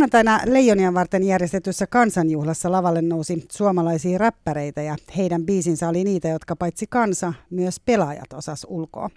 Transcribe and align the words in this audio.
Maanantaina 0.00 0.40
Leijonien 0.46 0.94
varten 0.94 1.22
järjestetyssä 1.22 1.86
kansanjuhlassa 1.86 2.72
lavalle 2.72 3.02
nousi 3.02 3.46
suomalaisia 3.52 4.18
räppäreitä 4.18 4.82
ja 4.82 4.96
heidän 5.16 5.46
biisinsä 5.46 5.88
oli 5.88 6.04
niitä, 6.04 6.28
jotka 6.28 6.56
paitsi 6.56 6.86
kansa, 6.86 7.32
myös 7.50 7.80
pelaajat 7.80 8.32
osas 8.32 8.66
ulkoa. 8.70 9.10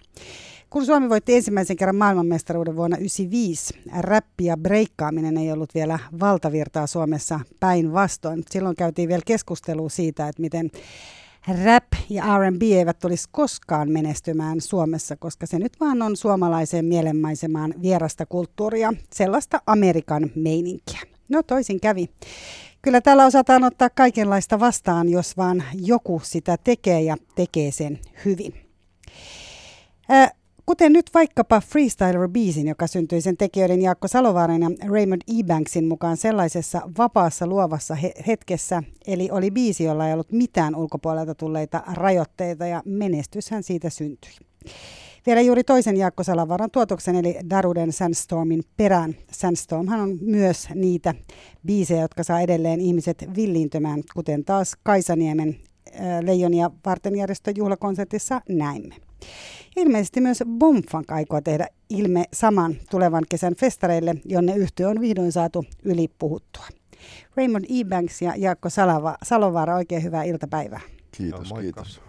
Kun 0.70 0.86
Suomi 0.86 1.08
voitti 1.08 1.34
ensimmäisen 1.34 1.76
kerran 1.76 1.96
maailmanmestaruuden 1.96 2.76
vuonna 2.76 2.96
1995, 2.96 3.74
räppi 4.00 4.44
ja 4.44 4.56
breikkaaminen 4.56 5.36
ei 5.36 5.52
ollut 5.52 5.74
vielä 5.74 5.98
valtavirtaa 6.20 6.86
Suomessa 6.86 7.40
päinvastoin. 7.60 8.42
Silloin 8.50 8.76
käytiin 8.76 9.08
vielä 9.08 9.22
keskustelua 9.26 9.88
siitä, 9.88 10.28
että 10.28 10.42
miten 10.42 10.70
rap 11.64 11.84
ja 12.10 12.38
R&B 12.38 12.62
eivät 12.62 12.98
tulisi 12.98 13.28
koskaan 13.32 13.90
menestymään 13.90 14.60
Suomessa, 14.60 15.16
koska 15.16 15.46
se 15.46 15.58
nyt 15.58 15.80
vaan 15.80 16.02
on 16.02 16.16
suomalaiseen 16.16 16.84
mielenmaisemaan 16.84 17.74
vierasta 17.82 18.26
kulttuuria, 18.26 18.92
sellaista 19.12 19.62
Amerikan 19.66 20.30
meininkiä. 20.34 21.00
No 21.28 21.42
toisin 21.42 21.80
kävi. 21.80 22.10
Kyllä 22.82 23.00
täällä 23.00 23.26
osataan 23.26 23.64
ottaa 23.64 23.90
kaikenlaista 23.90 24.60
vastaan, 24.60 25.08
jos 25.08 25.36
vaan 25.36 25.64
joku 25.74 26.20
sitä 26.24 26.56
tekee 26.64 27.02
ja 27.02 27.16
tekee 27.34 27.70
sen 27.70 27.98
hyvin. 28.24 28.54
Äh, 30.10 30.32
Kuten 30.66 30.92
nyt 30.92 31.10
vaikkapa 31.14 31.60
Freestyler-biisin, 31.60 32.68
joka 32.68 32.86
syntyi 32.86 33.20
sen 33.20 33.36
tekijöiden 33.36 33.82
Jaakko 33.82 34.08
Salovaaran 34.08 34.62
ja 34.62 34.70
Raymond 34.88 35.22
Ebanksin 35.40 35.88
mukaan 35.88 36.16
sellaisessa 36.16 36.82
vapaassa 36.98 37.46
luovassa 37.46 37.94
he- 37.94 38.14
hetkessä, 38.26 38.82
eli 39.06 39.28
oli 39.32 39.50
biisi, 39.50 39.84
jolla 39.84 40.06
ei 40.08 40.12
ollut 40.12 40.32
mitään 40.32 40.76
ulkopuolelta 40.76 41.34
tulleita 41.34 41.82
rajoitteita 41.92 42.66
ja 42.66 42.82
menestyshän 42.84 43.62
siitä 43.62 43.90
syntyi. 43.90 44.30
Vielä 45.26 45.40
juuri 45.40 45.64
toisen 45.64 45.96
Jaakko 45.96 46.22
Salovaaran 46.22 46.70
tuotoksen 46.70 47.16
eli 47.16 47.36
Daruden 47.50 47.92
Sandstormin 47.92 48.62
perään. 48.76 49.14
Sandstormhan 49.32 50.00
on 50.00 50.18
myös 50.20 50.68
niitä 50.74 51.14
biisejä, 51.66 52.00
jotka 52.00 52.22
saa 52.22 52.40
edelleen 52.40 52.80
ihmiset 52.80 53.24
villiintymään, 53.36 54.02
kuten 54.14 54.44
taas 54.44 54.76
Kaisaniemen 54.82 55.56
Leijonia 56.20 56.70
varten 56.86 57.16
järjestön 57.16 57.54
juhlakonsertissa 57.56 58.40
näimme. 58.48 58.94
Ilmeisesti 59.76 60.20
myös 60.20 60.42
Bomfunk 60.58 61.12
aikoo 61.12 61.40
tehdä 61.40 61.68
ilme 61.90 62.24
saman 62.32 62.76
tulevan 62.90 63.24
kesän 63.28 63.54
festareille, 63.54 64.14
jonne 64.24 64.56
yhtiö 64.56 64.88
on 64.88 65.00
vihdoin 65.00 65.32
saatu 65.32 65.64
ylipuhuttua. 65.82 66.66
Raymond 67.36 67.64
Ebanks 67.80 68.22
ja 68.22 68.34
Jaakko 68.36 68.70
Salava, 68.70 69.16
Salovaara, 69.22 69.76
oikein 69.76 70.02
hyvää 70.02 70.22
iltapäivää. 70.22 70.80
Kiitos, 71.12 71.50
no, 71.50 71.60
kiitos. 71.60 72.00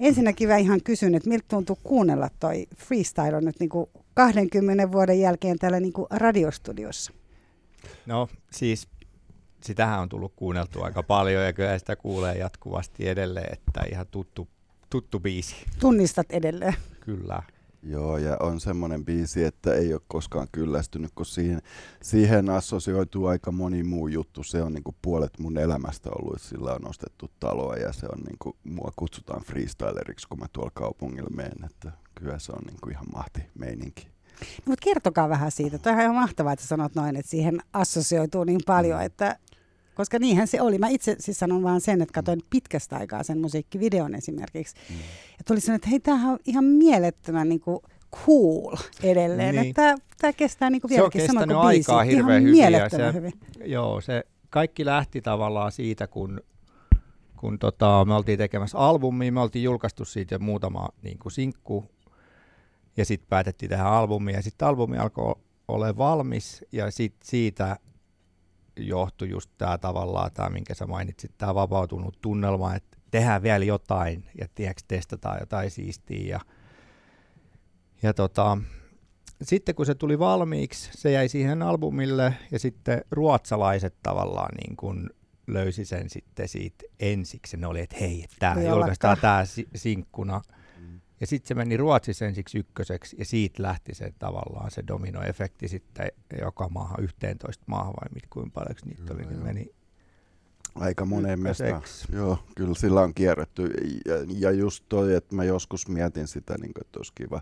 Ensinnäkin 0.00 0.48
mä 0.48 0.56
ihan 0.56 0.80
kysyn, 0.84 1.14
että 1.14 1.28
miltä 1.28 1.44
tuntuu 1.48 1.78
kuunnella 1.82 2.28
toi 2.40 2.66
freestyle 2.76 3.40
nyt 3.40 3.60
niin 3.60 3.68
kuin 3.68 3.90
20 4.14 4.92
vuoden 4.92 5.20
jälkeen 5.20 5.58
täällä 5.58 5.80
niin 5.80 5.92
kuin 5.92 6.06
radiostudiossa? 6.10 7.12
No 8.06 8.28
siis 8.50 8.88
sitähän 9.64 10.00
on 10.00 10.08
tullut 10.08 10.32
kuunneltua 10.36 10.84
aika 10.84 11.02
paljon 11.02 11.44
ja 11.44 11.52
kyllä 11.52 11.78
sitä 11.78 11.96
kuulee 11.96 12.38
jatkuvasti 12.38 13.08
edelleen, 13.08 13.52
että 13.52 13.80
ihan 13.92 14.06
tuttu 14.10 14.48
tuttu 14.92 15.20
biisi. 15.20 15.56
Tunnistat 15.80 16.26
edelleen. 16.30 16.74
Kyllä. 17.00 17.42
Joo, 17.82 18.18
ja 18.18 18.36
on 18.40 18.60
semmoinen 18.60 19.04
biisi, 19.04 19.44
että 19.44 19.74
ei 19.74 19.92
ole 19.92 20.00
koskaan 20.08 20.48
kyllästynyt, 20.52 21.10
kun 21.14 21.26
siihen, 21.26 21.62
siihen 22.02 22.50
assosioituu 22.50 23.26
aika 23.26 23.52
moni 23.52 23.82
muu 23.82 24.08
juttu. 24.08 24.42
Se 24.42 24.62
on 24.62 24.72
niin 24.72 24.84
kuin 24.84 24.96
puolet 25.02 25.38
mun 25.38 25.58
elämästä 25.58 26.10
ollut, 26.10 26.36
että 26.36 26.48
sillä 26.48 26.72
on 26.72 26.88
ostettu 26.88 27.30
taloa 27.40 27.76
ja 27.76 27.92
se 27.92 28.06
on 28.06 28.18
niin 28.18 28.36
kuin, 28.38 28.56
mua 28.64 28.92
kutsutaan 28.96 29.42
freestyleriksi, 29.42 30.28
kun 30.28 30.38
mä 30.38 30.46
tuolla 30.52 30.70
kaupungilla 30.74 31.30
menen. 31.36 31.64
Että 31.64 31.92
kyllä 32.14 32.38
se 32.38 32.52
on 32.52 32.62
niin 32.66 32.78
kuin 32.82 32.92
ihan 32.92 33.06
mahti 33.14 33.40
meininki. 33.58 34.06
No, 34.40 34.46
mutta 34.66 34.84
kertokaa 34.84 35.28
vähän 35.28 35.50
siitä. 35.50 35.78
Tuo 35.78 35.92
on 35.92 36.00
ihan 36.00 36.14
mahtavaa, 36.14 36.52
että 36.52 36.66
sanot 36.66 36.94
noin, 36.94 37.16
että 37.16 37.30
siihen 37.30 37.60
assosioituu 37.72 38.44
niin 38.44 38.60
paljon, 38.66 38.98
mm. 39.00 39.06
että 39.06 39.38
koska 39.94 40.18
niinhän 40.18 40.46
se 40.46 40.60
oli. 40.60 40.78
Mä 40.78 40.88
itse 40.88 41.16
siis 41.18 41.38
sanon 41.38 41.62
vaan 41.62 41.80
sen, 41.80 42.02
että 42.02 42.14
katsoin 42.14 42.40
pitkästä 42.50 42.96
aikaa 42.96 43.22
sen 43.22 43.40
musiikkivideon 43.40 44.14
esimerkiksi. 44.14 44.74
Mm. 44.90 44.96
Ja 45.38 45.44
tuli 45.46 45.60
sen, 45.60 45.74
että 45.74 45.88
hei, 45.88 46.00
tämähän 46.00 46.32
on 46.32 46.38
ihan 46.46 46.64
mielettömän 46.64 47.48
niin 47.48 47.60
kuin 47.60 47.78
cool 48.26 48.76
edelleen. 49.02 49.54
Niin. 49.54 49.68
Että 49.68 49.96
tämä 50.20 50.32
kestää 50.32 50.70
niin 50.70 50.80
kuin 50.80 50.90
vieläkin 50.90 51.26
sama 51.26 51.46
kuin 51.46 51.68
biisi. 51.68 51.90
aikaa 51.90 52.02
hirveän 52.02 52.42
hyvin. 52.42 52.72
Ja 52.72 52.88
se, 52.88 53.12
hyvin. 53.12 53.32
Joo, 53.64 54.00
se 54.00 54.24
kaikki 54.50 54.84
lähti 54.84 55.20
tavallaan 55.20 55.72
siitä, 55.72 56.06
kun, 56.06 56.40
kun 57.36 57.58
tota, 57.58 58.04
me 58.04 58.14
oltiin 58.14 58.38
tekemässä 58.38 58.78
albumia, 58.78 59.32
me 59.32 59.40
oltiin 59.40 59.62
julkaistu 59.62 60.04
siitä 60.04 60.38
muutama 60.38 60.88
niin 61.02 61.18
kuin 61.18 61.32
sinkku, 61.32 61.90
ja 62.96 63.04
sitten 63.04 63.28
päätettiin 63.28 63.68
tehdä 63.68 63.84
albumia, 63.84 64.36
ja 64.36 64.42
sitten 64.42 64.68
albumi 64.68 64.98
alkoi 64.98 65.34
olla 65.68 65.96
valmis, 65.96 66.64
ja 66.72 66.90
sit 66.90 67.14
siitä 67.24 67.76
johtui 68.76 69.30
just 69.30 69.50
tämä 69.58 69.78
tavallaan, 69.78 70.30
tämä 70.32 70.50
minkä 70.50 70.74
sä 70.74 70.86
mainitsit, 70.86 71.32
tämä 71.38 71.54
vapautunut 71.54 72.18
tunnelma, 72.20 72.74
että 72.74 72.98
tehdään 73.10 73.42
vielä 73.42 73.64
jotain 73.64 74.24
ja 74.38 74.46
tiedätkö, 74.54 74.82
testataan 74.88 75.36
jotain 75.40 75.70
siistiä. 75.70 76.26
Ja, 76.26 76.40
ja 78.02 78.14
tota, 78.14 78.58
sitten 79.42 79.74
kun 79.74 79.86
se 79.86 79.94
tuli 79.94 80.18
valmiiksi, 80.18 80.90
se 80.94 81.10
jäi 81.10 81.28
siihen 81.28 81.62
albumille 81.62 82.34
ja 82.50 82.58
sitten 82.58 83.04
ruotsalaiset 83.10 83.94
tavallaan 84.02 84.54
niin 84.54 84.76
kuin 84.76 85.10
löysi 85.46 85.84
sen 85.84 86.10
sitten 86.10 86.48
siitä 86.48 86.84
ensiksi. 87.00 87.56
Ne 87.56 87.66
oli, 87.66 87.80
että 87.80 87.96
hei, 88.00 88.26
tämä 88.38 88.62
julkaistaan 88.62 89.18
tämä 89.20 89.44
sinkkuna. 89.74 90.40
Ja 91.22 91.26
sitten 91.26 91.48
se 91.48 91.54
meni 91.54 91.76
Ruotsissa 91.76 92.24
ensiksi 92.24 92.58
ykköseksi, 92.58 93.16
ja 93.18 93.24
siitä 93.24 93.62
lähti 93.62 93.94
se 93.94 94.12
tavallaan 94.18 94.70
se 94.70 94.82
dominoefekti 94.86 95.68
sitten 95.68 96.08
joka 96.40 96.68
maahan, 96.68 97.04
11 97.04 97.64
maahan 97.66 97.94
vai 98.00 98.08
mit, 98.14 98.26
kuinka 98.30 98.50
paljon 98.54 98.76
niitä 98.84 99.14
oli, 99.14 99.26
niin 99.26 99.42
meni 99.42 99.70
Aika 100.74 101.04
moneen 101.04 101.40
mestaan. 101.40 101.82
Joo, 102.12 102.38
kyllä 102.56 102.74
sillä 102.74 103.00
on 103.00 103.14
kierretty. 103.14 103.70
Ja, 104.06 104.14
ja 104.28 104.50
just 104.50 104.84
toi, 104.88 105.14
että 105.14 105.34
mä 105.34 105.44
joskus 105.44 105.88
mietin 105.88 106.28
sitä, 106.28 106.54
niin 106.58 106.74
kuin, 106.74 106.86
että 106.86 106.98
olisi 106.98 107.12
kiva 107.14 107.40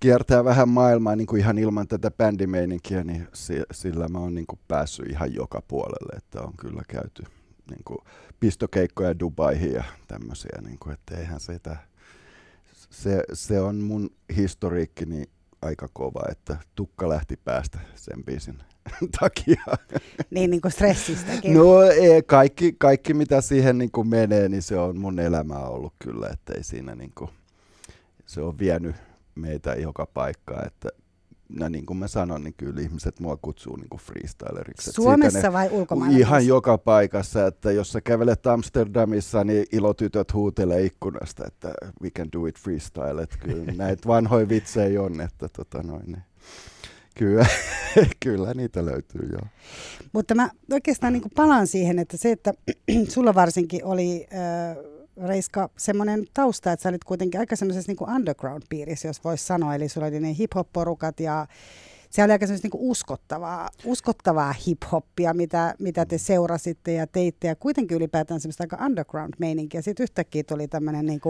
kiertää 0.00 0.44
vähän 0.44 0.68
maailmaa 0.68 1.16
niin 1.16 1.26
kuin 1.26 1.40
ihan 1.40 1.58
ilman 1.58 1.88
tätä 1.88 2.10
bändimeininkiä, 2.10 3.04
niin 3.04 3.28
sillä 3.72 4.08
mä 4.08 4.18
oon 4.18 4.34
niin 4.34 4.46
kuin 4.46 4.60
päässyt 4.68 5.06
ihan 5.10 5.34
joka 5.34 5.62
puolelle, 5.68 6.16
että 6.16 6.42
on 6.42 6.52
kyllä 6.56 6.82
käyty 6.88 7.22
niin 7.70 7.84
kuin 7.84 7.98
pistokeikkoja 8.40 9.18
Dubaihin 9.18 9.72
ja 9.72 9.84
tämmöisiä, 10.08 10.58
niin 10.62 10.78
kuin, 10.78 10.94
että 10.94 11.16
eihän 11.16 11.40
sitä 11.40 11.76
se, 12.92 13.24
se 13.32 13.60
on 13.60 13.76
mun 13.76 14.10
historiikkini 14.36 15.24
aika 15.62 15.88
kova, 15.92 16.22
että 16.30 16.56
tukka 16.74 17.08
lähti 17.08 17.36
päästä 17.44 17.78
sen 17.94 18.24
biisin 18.24 18.58
takia. 19.20 19.64
Niin, 20.30 20.50
niin 20.50 20.60
kuin 20.60 20.72
stressistäkin. 20.72 21.54
No 21.54 21.82
ei, 21.82 22.22
kaikki, 22.22 22.74
kaikki 22.78 23.14
mitä 23.14 23.40
siihen 23.40 23.78
niin 23.78 23.90
kuin 23.90 24.08
menee, 24.08 24.48
niin 24.48 24.62
se 24.62 24.78
on 24.78 24.98
mun 24.98 25.18
elämä 25.18 25.58
ollut 25.58 25.94
kyllä, 25.98 26.28
että 26.32 26.52
ei 26.56 26.64
siinä 26.64 26.94
niin 26.94 27.12
kuin, 27.14 27.30
se 28.26 28.40
on 28.40 28.58
vienyt 28.58 28.96
meitä 29.34 29.74
joka 29.74 30.06
paikkaan, 30.06 30.66
että 30.66 30.88
no 31.58 31.68
niin 31.68 31.86
kuin 31.86 31.96
mä 31.96 32.08
sanon, 32.08 32.44
niin 32.44 32.54
kyllä 32.56 32.80
ihmiset 32.80 33.20
mua 33.20 33.36
kutsuu 33.36 33.76
niin 33.76 33.88
kuin 33.88 34.00
freestyleriksi. 34.00 34.92
Suomessa 34.92 35.42
ne, 35.42 35.52
vai 35.52 35.68
ulkomailla? 35.70 36.18
Ihan 36.18 36.46
joka 36.46 36.78
paikassa, 36.78 37.46
että 37.46 37.72
jos 37.72 37.92
sä 37.92 38.00
kävelet 38.00 38.46
Amsterdamissa, 38.46 39.44
niin 39.44 39.66
ilotytöt 39.72 40.34
huutelee 40.34 40.84
ikkunasta, 40.84 41.44
että 41.46 41.74
we 42.02 42.10
can 42.10 42.28
do 42.32 42.46
it 42.46 42.58
freestyle. 42.58 43.22
Että 43.22 43.38
kyllä 43.38 43.72
näitä 43.84 44.08
vanhoja 44.08 44.48
vitsejä 44.48 45.02
on, 45.02 45.20
että 45.20 45.48
tota 45.48 45.82
noin, 45.82 46.06
niin. 46.06 46.22
Kyllä, 47.18 47.46
kyllä 48.24 48.54
niitä 48.54 48.84
löytyy 48.84 49.28
joo. 49.32 49.46
Mutta 50.12 50.34
mä 50.34 50.50
oikeastaan 50.72 51.12
niin 51.12 51.22
palaan 51.36 51.66
siihen, 51.66 51.98
että 51.98 52.16
se, 52.16 52.32
että 52.32 52.54
sulla 53.14 53.34
varsinkin 53.34 53.84
oli 53.84 54.26
äh, 54.32 54.76
Reiska, 55.16 55.70
semmoinen 55.78 56.24
tausta, 56.34 56.72
että 56.72 56.82
sä 56.82 56.88
olit 56.88 57.04
kuitenkin 57.04 57.40
aika 57.40 57.56
semmoisessa 57.56 57.92
niin 57.92 58.14
underground-piirissä, 58.16 59.08
jos 59.08 59.24
voisi 59.24 59.44
sanoa. 59.44 59.74
Eli 59.74 59.88
sulla 59.88 60.06
oli 60.06 60.20
ne 60.20 60.36
hip-hop-porukat 60.38 61.20
ja 61.20 61.46
se 62.12 62.24
oli 62.24 62.32
aika 62.32 62.46
semmoista 62.46 62.68
niin 62.72 62.90
uskottavaa, 62.90 63.68
uskottavaa 63.84 64.54
hip-hoppia, 64.66 65.34
mitä, 65.34 65.74
mitä 65.78 66.06
te 66.06 66.18
seurasitte 66.18 66.92
ja 66.92 67.06
teitte. 67.06 67.48
Ja 67.48 67.56
kuitenkin 67.56 67.96
ylipäätään 67.96 68.40
semmoista 68.40 68.64
aika 68.64 68.78
underground-meininkiä. 68.86 69.82
Sitten 69.82 70.04
yhtäkkiä 70.04 70.42
tuli 70.42 70.68
tämmöinen 70.68 71.06
niin 71.06 71.20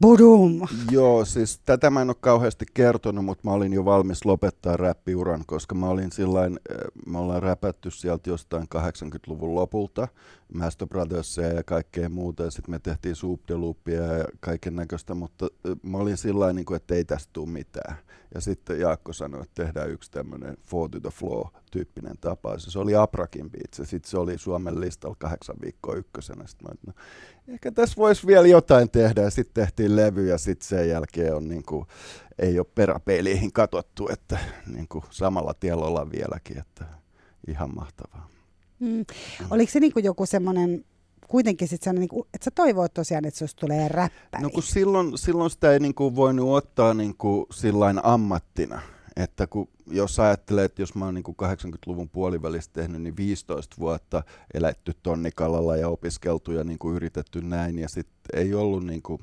budum. 0.00 0.60
Joo, 0.90 1.24
siis 1.24 1.58
tätä 1.58 1.90
mä 1.90 2.02
en 2.02 2.10
ole 2.10 2.16
kauheasti 2.20 2.66
kertonut, 2.74 3.24
mutta 3.24 3.48
mä 3.48 3.52
olin 3.54 3.72
jo 3.72 3.84
valmis 3.84 4.24
lopettaa 4.24 4.76
räppiuran, 4.76 5.44
koska 5.46 5.74
mä 5.74 5.88
olin 5.88 6.12
sillain, 6.12 6.58
eh, 6.70 6.76
me 7.06 7.18
ollaan 7.18 7.42
räpätty 7.42 7.90
sieltä 7.90 8.30
jostain 8.30 8.66
80-luvun 8.74 9.54
lopulta. 9.54 10.08
Master 10.54 10.88
Brothersia 10.88 11.48
ja 11.48 11.62
kaikkea 11.62 12.08
muuta, 12.08 12.42
ja 12.42 12.50
sitten 12.50 12.70
me 12.70 12.78
tehtiin 12.78 13.16
Soup 13.16 13.40
ja 13.88 14.02
kaiken 14.40 14.76
näköistä, 14.76 15.14
mutta 15.14 15.48
mä 15.82 15.98
olin 15.98 16.16
sillä 16.16 16.52
niin 16.52 16.74
että 16.76 16.94
ei 16.94 17.04
tästä 17.04 17.30
tule 17.32 17.48
mitään. 17.48 17.96
Ja 18.34 18.40
sitten 18.40 18.80
Jaakko 18.80 19.12
sanoi, 19.12 19.42
että 19.42 19.64
tehdään 19.64 19.90
yksi 19.90 20.10
tämmöinen 20.10 20.56
Four 20.62 20.90
to 20.90 21.00
the 21.00 21.10
Floor-tyyppinen 21.10 22.18
tapa. 22.20 22.58
Se 22.58 22.78
oli 22.78 22.94
Aprakin 22.94 23.50
ja 23.78 23.84
sitten 23.84 24.10
se 24.10 24.18
oli 24.18 24.38
Suomen 24.38 24.80
listalla 24.80 25.16
kahdeksan 25.18 25.56
viikkoa 25.62 25.94
ykkösenä. 25.94 26.46
Sitten 26.46 26.68
mä, 26.68 26.74
no, 26.86 26.92
ehkä 27.48 27.72
tässä 27.72 27.96
voisi 27.96 28.26
vielä 28.26 28.46
jotain 28.46 28.90
tehdä, 28.90 29.22
ja 29.22 29.30
sitten 29.30 29.64
tehtiin 29.64 29.96
levy, 29.96 30.28
ja 30.28 30.38
sitten 30.38 30.68
sen 30.68 30.88
jälkeen 30.88 31.34
on 31.34 31.48
niin 31.48 31.62
kuin, 31.64 31.86
ei 32.38 32.58
ole 32.58 32.66
peräpeiliin 32.74 33.52
katsottu, 33.52 34.08
että 34.12 34.38
niin 34.66 34.88
kuin 34.88 35.04
samalla 35.10 35.54
tiellä 35.54 35.84
ollaan 35.84 36.12
vieläkin. 36.12 36.58
Että 36.58 36.84
ihan 37.48 37.74
mahtavaa. 37.74 38.35
Mm. 38.80 38.88
Mm. 38.88 39.04
Oliko 39.50 39.72
se 39.72 39.80
niin 39.80 39.92
kuin 39.92 40.04
joku 40.04 40.26
semmoinen 40.26 40.84
kuitenkin 41.28 41.68
sitten 41.68 41.94
niin 41.94 42.08
kuin, 42.08 42.26
että 42.34 42.44
sä 42.44 42.50
toivoit 42.50 42.94
tosiaan, 42.94 43.24
että 43.24 43.38
susta 43.38 43.60
tulee 43.60 43.88
räppäri. 43.88 44.42
No 44.42 44.50
kun 44.50 44.62
silloin, 44.62 45.18
silloin 45.18 45.50
sitä 45.50 45.72
ei 45.72 45.80
niin 45.80 45.94
kuin 45.94 46.16
voinut 46.16 46.48
ottaa 46.48 46.94
niin 46.94 47.14
kuin 47.16 47.46
sillain 47.52 48.04
ammattina. 48.04 48.80
Että 49.16 49.46
kun, 49.46 49.68
jos 49.86 50.20
ajattelee, 50.20 50.64
että 50.64 50.82
jos 50.82 50.94
mä 50.94 51.04
oon 51.04 51.14
niin 51.14 51.24
kuin 51.24 51.36
80-luvun 51.42 52.08
puolivälistä 52.08 52.80
tehnyt, 52.80 53.02
niin 53.02 53.16
15 53.16 53.76
vuotta 53.78 54.22
eletty 54.54 54.92
tonnikalalla 55.02 55.76
ja 55.76 55.88
opiskeltu 55.88 56.52
ja 56.52 56.64
niin 56.64 56.78
kuin 56.78 56.96
yritetty 56.96 57.42
näin. 57.42 57.78
Ja 57.78 57.88
sitten 57.88 58.40
ei 58.40 58.54
ollut 58.54 58.86
niin 58.86 59.02
kuin 59.02 59.20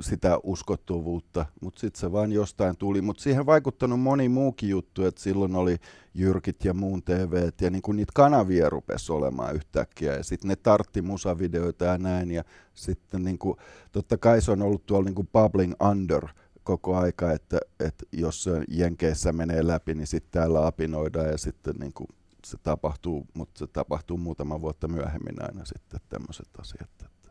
sitä 0.00 0.38
uskottavuutta, 0.42 1.46
mutta 1.60 1.80
sitten 1.80 2.00
se 2.00 2.12
vain 2.12 2.32
jostain 2.32 2.76
tuli. 2.76 3.02
Mutta 3.02 3.22
siihen 3.22 3.46
vaikuttanut 3.46 4.00
moni 4.00 4.28
muukin 4.28 4.68
juttu, 4.68 5.04
että 5.04 5.20
silloin 5.20 5.56
oli 5.56 5.76
Jyrkit 6.14 6.64
ja 6.64 6.74
muun 6.74 7.02
TV, 7.02 7.50
ja 7.60 7.70
niinku 7.70 7.92
niitä 7.92 8.12
kanavia 8.14 8.70
rupesi 8.70 9.12
olemaan 9.12 9.54
yhtäkkiä, 9.54 10.14
ja 10.14 10.24
sitten 10.24 10.48
ne 10.48 10.56
tartti 10.56 11.02
musavideoita 11.02 11.84
ja 11.84 11.98
näin, 11.98 12.30
ja 12.30 12.44
sitten 12.74 13.24
niinku, 13.24 13.56
totta 13.92 14.18
kai 14.18 14.42
se 14.42 14.50
on 14.50 14.62
ollut 14.62 14.86
tuolla 14.86 15.04
niinku 15.04 15.26
bubbling 15.32 15.72
under 15.90 16.28
koko 16.64 16.96
aika, 16.96 17.32
että, 17.32 17.58
että 17.80 18.04
jos 18.12 18.48
Jenkeissä 18.68 19.32
menee 19.32 19.66
läpi, 19.66 19.94
niin 19.94 20.06
sitten 20.06 20.40
täällä 20.40 20.66
apinoidaan, 20.66 21.28
ja 21.28 21.38
sitten 21.38 21.74
niinku 21.80 22.06
se 22.46 22.56
tapahtuu, 22.62 23.26
mutta 23.34 23.58
se 23.58 23.66
tapahtuu 23.66 24.16
muutama 24.16 24.60
vuotta 24.60 24.88
myöhemmin 24.88 25.42
aina 25.42 25.64
sitten 25.64 26.00
tämmöiset 26.08 26.48
asiat. 26.58 26.90
Että. 27.04 27.30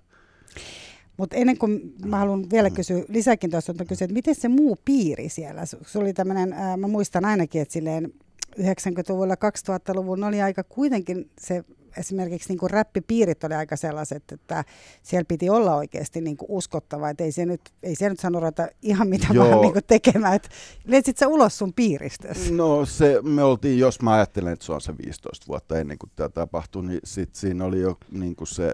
Mutta 1.17 1.35
ennen 1.35 1.57
kuin 1.57 1.93
mä 2.05 2.17
haluan 2.17 2.45
vielä 2.51 2.69
kysyä 2.69 3.03
lisäkin 3.07 3.51
tuosta, 3.51 3.71
että 3.71 3.85
kysyä, 3.85 4.05
että 4.05 4.13
miten 4.13 4.35
se 4.35 4.47
muu 4.47 4.77
piiri 4.85 5.29
siellä? 5.29 5.65
Se 5.65 5.99
oli 5.99 6.13
tämmöinen, 6.13 6.53
äh, 6.53 6.77
mä 6.77 6.87
muistan 6.87 7.25
ainakin, 7.25 7.61
että 7.61 7.73
silleen 7.73 8.13
90-luvulla, 8.59 9.35
2000-luvun 9.35 10.23
oli 10.23 10.41
aika 10.41 10.63
kuitenkin 10.63 11.29
se 11.39 11.63
esimerkiksi 11.97 12.49
niin 12.49 12.57
kuin 12.57 12.69
räppipiirit 12.69 13.43
oli 13.43 13.53
aika 13.53 13.75
sellaiset, 13.75 14.31
että 14.31 14.63
siellä 15.03 15.25
piti 15.27 15.49
olla 15.49 15.75
oikeasti 15.75 16.21
niin 16.21 16.37
kuin 16.37 16.51
uskottava, 16.51 17.09
että 17.09 17.23
ei 17.23 17.31
se 17.31 17.45
nyt, 17.45 17.61
ei 17.83 17.95
se 17.95 18.09
nyt 18.09 18.19
sano 18.19 18.39
ruveta 18.39 18.67
ihan 18.81 19.07
mitä 19.07 19.27
Joo. 19.33 19.49
vaan 19.49 19.61
niin 19.61 19.73
kuin 19.73 19.83
tekemään, 19.87 20.35
että 20.35 20.49
lensit 20.85 21.17
sä 21.17 21.27
ulos 21.27 21.57
sun 21.57 21.73
piiristä? 21.73 22.27
No 22.51 22.85
se, 22.85 23.21
me 23.21 23.43
oltiin, 23.43 23.79
jos 23.79 24.01
mä 24.01 24.13
ajattelen, 24.13 24.53
että 24.53 24.65
se 24.65 24.73
on 24.73 24.81
se 24.81 24.93
15 25.05 25.47
vuotta 25.47 25.79
ennen 25.79 25.97
kuin 25.97 26.09
tämä 26.15 26.29
tapahtui, 26.29 26.85
niin 26.85 26.99
sit 27.03 27.35
siinä 27.35 27.65
oli 27.65 27.79
jo 27.79 27.97
niin 28.11 28.35
kuin 28.35 28.47
se 28.47 28.73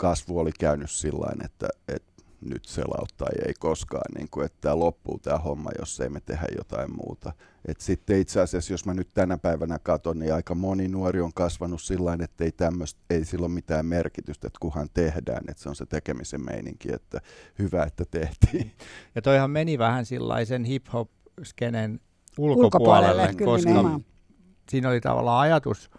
kasvu 0.00 0.38
oli 0.38 0.52
käynyt 0.52 0.90
sillä 0.90 1.44
että, 1.44 1.68
että 1.88 2.10
nyt 2.40 2.64
selauttaa 2.64 3.28
ei 3.46 3.54
koskaan, 3.54 4.12
niin 4.14 4.28
kuin, 4.30 4.46
että 4.46 4.58
tämä 4.60 4.78
loppuu 4.78 5.18
tämä 5.18 5.38
homma, 5.38 5.70
jos 5.78 6.00
ei 6.00 6.08
me 6.08 6.20
tehdä 6.20 6.46
jotain 6.56 6.96
muuta. 6.96 7.32
Et 7.68 7.80
sitten 7.80 8.20
itse 8.20 8.40
asiassa, 8.40 8.72
jos 8.72 8.86
mä 8.86 8.94
nyt 8.94 9.08
tänä 9.14 9.38
päivänä 9.38 9.78
katson, 9.78 10.18
niin 10.18 10.34
aika 10.34 10.54
moni 10.54 10.88
nuori 10.88 11.20
on 11.20 11.32
kasvanut 11.34 11.82
sillä 11.82 12.16
että 12.24 12.44
ei, 12.44 12.52
tämmöstä, 12.52 13.00
ei 13.10 13.24
sillä 13.24 13.46
ole 13.46 13.52
mitään 13.52 13.86
merkitystä, 13.86 14.46
että 14.46 14.58
kuhan 14.60 14.88
tehdään, 14.94 15.44
että 15.48 15.62
se 15.62 15.68
on 15.68 15.76
se 15.76 15.86
tekemisen 15.86 16.44
meininki, 16.44 16.92
että 16.92 17.20
hyvä, 17.58 17.82
että 17.82 18.04
tehtiin. 18.10 18.72
Ja 19.14 19.22
toihan 19.22 19.50
meni 19.50 19.78
vähän 19.78 20.06
sellaisen 20.06 20.64
hip-hop-skenen 20.64 22.00
ulkopuolelle, 22.38 23.22
ulkopuolelle 23.22 23.44
koska 23.44 23.82
kyllä, 23.82 24.00
siinä 24.70 24.88
oli 24.88 25.00
tavallaan 25.00 25.40
ajatus, 25.40 25.90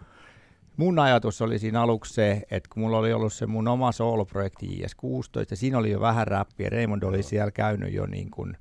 mun 0.76 0.98
ajatus 0.98 1.42
oli 1.42 1.58
siinä 1.58 1.82
aluksi 1.82 2.14
se, 2.14 2.42
että 2.50 2.68
kun 2.72 2.82
mulla 2.82 2.98
oli 2.98 3.12
ollut 3.12 3.32
se 3.32 3.46
mun 3.46 3.68
oma 3.68 3.92
soloprojekti 3.92 4.66
IS-16, 4.66 5.46
ja 5.50 5.56
siinä 5.56 5.78
oli 5.78 5.90
jo 5.90 6.00
vähän 6.00 6.26
räppiä, 6.26 6.70
Raymond 6.70 7.02
oli 7.02 7.22
siellä 7.22 7.50
käynyt 7.50 7.92
jo 7.92 8.06
niin 8.06 8.30
kuin 8.30 8.56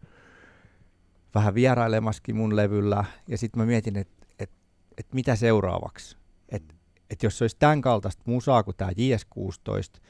vähän 1.35 1.55
vierailemaskin 1.55 2.35
mun 2.35 2.55
levyllä, 2.55 3.05
ja 3.27 3.37
sitten 3.37 3.61
mä 3.61 3.65
mietin, 3.65 3.97
että 3.97 4.27
et, 4.39 4.51
et 4.97 5.13
mitä 5.13 5.35
seuraavaksi. 5.35 6.17
Että 6.49 6.75
et 7.09 7.23
jos 7.23 7.37
se 7.37 7.43
olisi 7.43 7.57
tämän 7.59 7.81
kaltaista 7.81 8.23
musaa 8.25 8.63
kuin 8.63 8.77
tämä 8.77 8.91
JS16, 8.91 10.01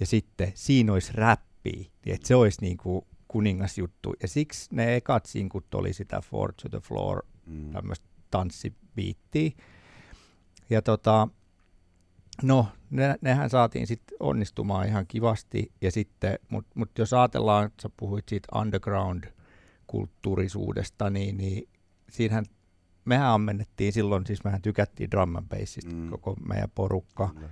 ja 0.00 0.06
sitten 0.06 0.52
siinä 0.54 0.92
olisi 0.92 1.12
räppiä, 1.14 1.46
niin 2.04 2.14
että 2.14 2.28
se 2.28 2.34
olisi 2.34 2.60
niin 2.60 2.76
kuin 2.76 3.06
kuningasjuttu. 3.28 4.14
Ja 4.22 4.28
siksi 4.28 4.68
ne 4.72 4.96
ekat 4.96 5.26
sinkut 5.26 5.74
oli 5.74 5.92
sitä 5.92 6.20
Ford 6.20 6.54
to 6.62 6.68
the 6.68 6.80
Floor, 6.80 7.22
mm. 7.46 7.70
tämmöistä 7.70 8.06
tanssibiittiä. 8.30 9.50
Ja 10.70 10.82
tota, 10.82 11.28
No, 12.42 12.66
ne, 12.90 13.16
nehän 13.20 13.50
saatiin 13.50 13.86
sitten 13.86 14.16
onnistumaan 14.20 14.88
ihan 14.88 15.04
kivasti, 15.08 15.72
ja 15.80 15.90
sitten, 15.90 16.38
mutta 16.48 16.70
mut 16.74 16.90
jos 16.98 17.12
ajatellaan, 17.12 17.66
että 17.66 17.82
sä 17.82 17.90
puhuit 17.96 18.28
siitä 18.28 18.48
underground-kulttuurisuudesta, 18.58 21.10
niin, 21.10 21.36
niin 21.36 21.68
siinähän 22.10 22.44
mehän 23.04 23.28
ammennettiin 23.28 23.92
silloin, 23.92 24.26
siis 24.26 24.44
mehän 24.44 24.62
tykättiin 24.62 25.10
drum 25.10 25.36
and 25.36 25.46
bassista, 25.48 25.94
mm. 25.94 26.10
koko 26.10 26.36
meidän 26.48 26.70
porukka. 26.74 27.30
Mm. 27.34 27.42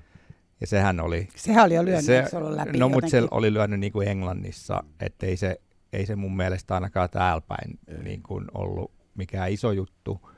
Ja 0.60 0.66
sehän 0.66 1.00
oli... 1.00 1.28
Sehän 1.36 1.64
oli 1.64 1.74
jo 1.74 1.84
lyönyt, 1.84 2.04
se, 2.04 2.26
se 2.30 2.36
ollut 2.36 2.52
läpi 2.52 2.78
No, 2.78 2.88
mutta 2.88 3.10
se 3.10 3.22
oli 3.30 3.52
lyönyt 3.52 3.80
niin 3.80 3.92
kuin 3.92 4.08
Englannissa, 4.08 4.82
mm. 4.84 4.90
että 5.00 5.26
ei 5.26 5.36
se, 5.36 5.60
ei 5.92 6.06
se 6.06 6.16
mun 6.16 6.36
mielestä 6.36 6.74
ainakaan 6.74 7.10
täällä 7.10 7.40
päin 7.40 7.78
niin 8.02 8.22
kuin 8.22 8.44
ollut 8.54 8.92
mikään 9.14 9.52
iso 9.52 9.72
juttu. 9.72 10.28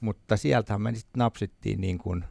Mutta 0.00 0.36
sieltähän 0.36 0.82
me 0.82 0.94
sitten 0.94 1.18
napsittiin 1.18 1.80
niin 1.80 1.98
kuin 1.98 2.24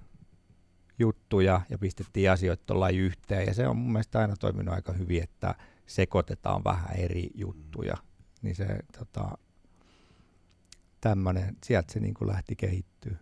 juttuja 1.00 1.62
ja 1.70 1.78
pistettiin 1.78 2.32
asioita 2.32 2.64
tuollain 2.66 2.96
yhteen. 2.96 3.48
Ja 3.48 3.54
se 3.54 3.68
on 3.68 3.78
mun 3.78 3.92
mielestä 3.92 4.20
aina 4.20 4.36
toiminut 4.36 4.76
aika 4.76 4.94
hyvin, 4.94 5.24
että 5.24 5.56
sekoitetaan 5.86 6.64
vähän 6.64 6.96
eri 6.96 7.30
juttuja. 7.36 7.98
Niin 8.42 8.56
se 8.56 8.66
tota, 8.98 9.38
tämmöinen, 11.02 11.58
sieltä 11.64 11.94
se 11.94 12.00
niin 12.00 12.14
kuin 12.14 12.28
lähti 12.28 12.56
kehittyä. 12.56 13.16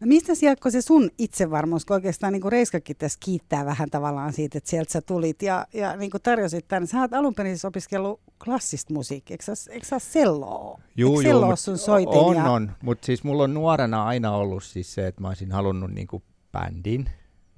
No 0.00 0.06
mistä 0.06 0.34
sieltä 0.34 0.70
se 0.70 0.82
sun 0.82 1.10
itsevarmuus, 1.18 1.84
kun 1.84 1.94
oikeastaan 1.94 2.32
niin 2.32 2.40
kuin 2.40 2.52
Reiskakin 2.52 2.96
tässä 2.96 3.18
kiittää 3.24 3.64
vähän 3.64 3.90
tavallaan 3.90 4.32
siitä, 4.32 4.58
että 4.58 4.70
sieltä 4.70 4.92
sä 4.92 5.00
tulit 5.00 5.42
ja, 5.42 5.66
ja 5.74 5.96
niin 5.96 6.10
kuin 6.10 6.22
tarjosit 6.22 6.68
tänne. 6.68 6.86
Sä 6.86 7.00
oot 7.00 7.12
alun 7.12 7.34
perin 7.34 7.52
siis 7.52 7.64
opiskellut 7.64 8.20
klassista 8.44 8.94
musiikkia, 8.94 9.34
eikö 9.34 9.44
sä, 9.44 9.72
eikö 9.72 9.86
sä 9.86 9.98
selloa? 9.98 10.80
Juu, 10.96 11.20
eikö 11.20 11.30
juu, 11.30 11.56
sun 11.56 11.78
soitin? 11.78 12.18
On, 12.18 12.36
ja... 12.36 12.50
on, 12.50 12.72
mutta 12.82 13.06
siis 13.06 13.24
mulla 13.24 13.42
on 13.42 13.54
nuorena 13.54 14.04
aina 14.04 14.36
ollut 14.36 14.64
siis 14.64 14.94
se, 14.94 15.06
että 15.06 15.20
mä 15.20 15.28
olisin 15.28 15.52
halunnut 15.52 15.90
niin 15.90 16.06
kuin 16.06 16.22
bändin, 16.54 17.10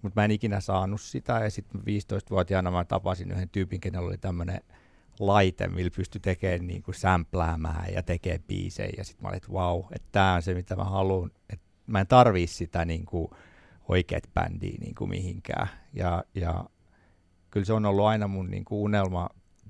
mutta 0.03 0.21
mä 0.21 0.25
en 0.25 0.31
ikinä 0.31 0.61
saanut 0.61 1.01
sitä. 1.01 1.33
Ja 1.33 1.51
sitten 1.51 1.81
15-vuotiaana 1.81 2.71
mä 2.71 2.85
tapasin 2.85 3.31
yhden 3.31 3.49
tyypin, 3.49 3.81
kenellä 3.81 4.09
oli 4.09 4.19
tämmöinen 4.19 4.61
laite, 5.19 5.69
millä 5.69 5.91
pystyi 5.97 6.21
tekemään 6.21 6.67
niin 6.67 6.83
kuin 6.83 6.95
sämpläämään 6.95 7.93
ja 7.93 8.03
tekemään 8.03 8.45
biisejä. 8.49 8.93
Ja 8.99 9.05
sitten 9.05 9.23
mä 9.23 9.29
olin, 9.29 9.37
että 9.37 9.53
vau, 9.53 9.85
että 9.93 10.09
tämä 10.13 10.35
on 10.35 10.43
se, 10.43 10.55
mitä 10.55 10.77
mä 10.77 10.85
haluan. 10.85 11.31
Että 11.51 11.67
mä 11.87 12.01
en 12.01 12.07
tarvii 12.07 12.47
sitä 12.47 12.85
niin 12.85 13.07
kuin 13.07 13.29
oikeat 13.89 14.25
bändiä 14.35 14.77
niin 14.81 14.95
kuin 14.95 15.11
mihinkään. 15.11 15.69
Ja, 15.93 16.25
ja 16.35 16.65
kyllä 17.51 17.67
se 17.67 17.73
on 17.73 17.87
ollut 17.87 18.07
aina 18.07 18.29
mun 18.29 18.51
niin 18.51 18.65
kuin 18.65 18.79
unelma 18.79 19.29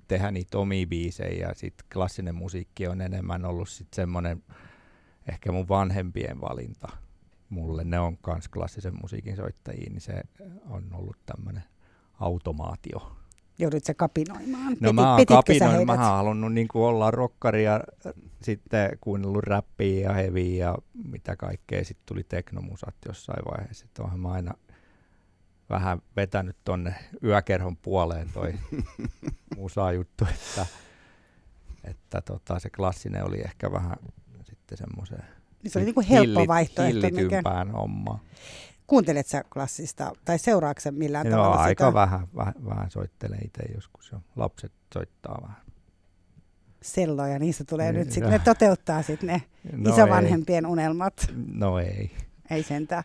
tehdä 0.08 0.30
niitä 0.30 0.58
omia 0.58 0.86
biisejä. 0.86 1.50
Sitten 1.54 1.86
klassinen 1.92 2.34
musiikki 2.34 2.86
on 2.86 3.00
enemmän 3.00 3.44
ollut 3.44 3.68
sitten 3.68 3.96
semmoinen 3.96 4.42
ehkä 5.28 5.52
mun 5.52 5.68
vanhempien 5.68 6.40
valinta 6.40 7.05
mulle 7.50 7.84
ne 7.84 8.00
on 8.00 8.18
myös 8.26 8.48
klassisen 8.48 9.00
musiikin 9.00 9.36
soittajia, 9.36 9.90
niin 9.90 10.00
se 10.00 10.22
on 10.70 10.84
ollut 10.92 11.16
tämmöinen 11.26 11.64
automaatio. 12.20 13.16
Joudut 13.58 13.84
se 13.84 13.94
kapinoimaan? 13.94 14.76
No 14.80 14.90
Petit, 14.90 14.94
mä 14.94 15.14
oon 15.14 15.26
kapinoinut, 15.26 15.86
mä 15.86 15.92
oon 15.92 16.02
halunnut 16.02 16.52
niin 16.52 16.68
kuin 16.68 16.82
olla 16.82 17.10
rokkari 17.10 17.64
ja 17.64 17.80
sitten 18.42 18.98
kuunnellut 19.00 19.44
räppiä 19.44 20.08
ja 20.08 20.12
heviä 20.12 20.66
ja 20.66 20.78
mitä 21.04 21.36
kaikkea. 21.36 21.84
Sitten 21.84 22.06
tuli 22.06 22.24
teknomusat 22.24 22.94
jossain 23.06 23.44
vaiheessa. 23.50 23.84
Että 23.84 24.02
onhan 24.02 24.20
mä 24.20 24.28
aina 24.28 24.54
vähän 25.70 26.02
vetänyt 26.16 26.56
tonne 26.64 26.94
yökerhon 27.24 27.76
puoleen 27.76 28.28
toi 28.32 28.54
musajuttu, 29.56 30.24
että, 30.24 30.66
että 31.84 32.20
tota, 32.20 32.58
se 32.58 32.70
klassinen 32.70 33.24
oli 33.24 33.40
ehkä 33.40 33.72
vähän 33.72 33.96
sitten 34.42 34.78
semmoiseen 34.78 35.35
niin 35.62 35.70
se 35.70 35.78
oli 35.78 35.84
niin 35.84 35.94
kuin 35.94 36.06
helppo 36.06 36.32
hillit, 36.32 36.48
vaihtoehto. 36.48 37.06
Hillitympään 37.06 37.66
mikä... 37.66 37.78
homma. 37.78 38.18
Kuuntelet 38.86 39.26
sä 39.26 39.44
klassista, 39.52 40.12
tai 40.24 40.38
seuraatko 40.38 40.80
sä 40.80 40.90
millään 40.90 41.26
no, 41.26 41.36
tavalla 41.36 41.56
aika 41.56 41.84
sitä? 41.84 41.94
vähän, 41.94 42.28
vähän, 42.36 42.54
vähän 42.66 42.90
soittelee 42.90 43.38
itse 43.38 43.62
joskus 43.74 44.12
jo. 44.12 44.20
Lapset 44.36 44.72
soittaa 44.94 45.38
vähän. 45.42 45.56
Selloja, 46.82 47.38
niistä 47.38 47.64
tulee 47.64 47.92
niin, 47.92 47.98
nyt 47.98 48.12
sitten, 48.12 48.32
ne 48.32 48.38
toteuttaa 48.38 49.02
sitten 49.02 49.26
ne 49.26 49.42
no 49.72 49.92
isovanhempien 49.92 50.64
ei. 50.64 50.70
unelmat. 50.70 51.32
No 51.52 51.78
ei. 51.78 52.10
Ei 52.50 52.62
sentään. 52.62 53.04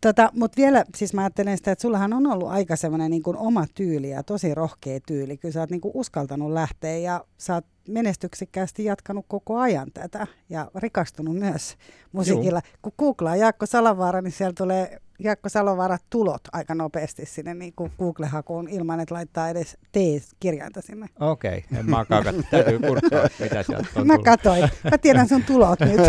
Tota, 0.00 0.30
Mutta 0.34 0.56
vielä, 0.56 0.84
siis 0.94 1.14
mä 1.14 1.20
ajattelen 1.20 1.56
sitä, 1.56 1.72
että 1.72 1.82
sullahan 1.82 2.12
on 2.12 2.26
ollut 2.26 2.48
aika 2.48 2.76
semmoinen 2.76 3.10
niin 3.10 3.22
oma 3.36 3.64
tyyli 3.74 4.10
ja 4.10 4.22
tosi 4.22 4.54
rohkea 4.54 5.00
tyyli. 5.06 5.36
Kyllä 5.36 5.52
sä 5.52 5.60
oot 5.60 5.70
niin 5.70 5.80
kuin 5.80 5.92
uskaltanut 5.94 6.52
lähteä 6.52 6.98
ja 6.98 7.24
sä 7.38 7.54
oot 7.54 7.66
menestyksekkäästi 7.88 8.84
jatkanut 8.84 9.24
koko 9.28 9.58
ajan 9.58 9.88
tätä 9.94 10.26
ja 10.48 10.70
rikastunut 10.74 11.36
myös 11.36 11.76
musiikilla. 12.12 12.60
Juu. 12.64 12.78
Kun 12.82 12.92
googlaa 12.98 13.36
Jaakko 13.36 13.66
Salavaara, 13.66 14.22
niin 14.22 14.32
siellä 14.32 14.52
tulee 14.58 15.00
Jaakko 15.18 15.48
Salovaara 15.48 15.98
tulot 16.10 16.40
aika 16.52 16.74
nopeasti 16.74 17.26
sinne 17.26 17.54
niin 17.54 17.72
kuin 17.76 17.92
Google-hakuun 17.98 18.68
ilman, 18.68 19.00
että 19.00 19.14
laittaa 19.14 19.48
edes 19.48 19.76
T-kirjainta 19.92 20.80
sinne. 20.80 21.06
Okei, 21.20 21.64
okay. 21.66 21.80
en 21.80 21.90
mä 21.90 22.04
kakat, 22.04 22.36
täytyy 22.50 22.78
kurkkaa, 22.78 23.28
mitä 23.40 23.62
sieltä 23.62 23.88
on 23.96 24.06
Mä 24.06 24.18
katoin. 24.18 24.68
Mä 24.90 24.98
tiedän 24.98 25.28
sun 25.28 25.44
tulot 25.44 25.80
nyt 25.80 26.00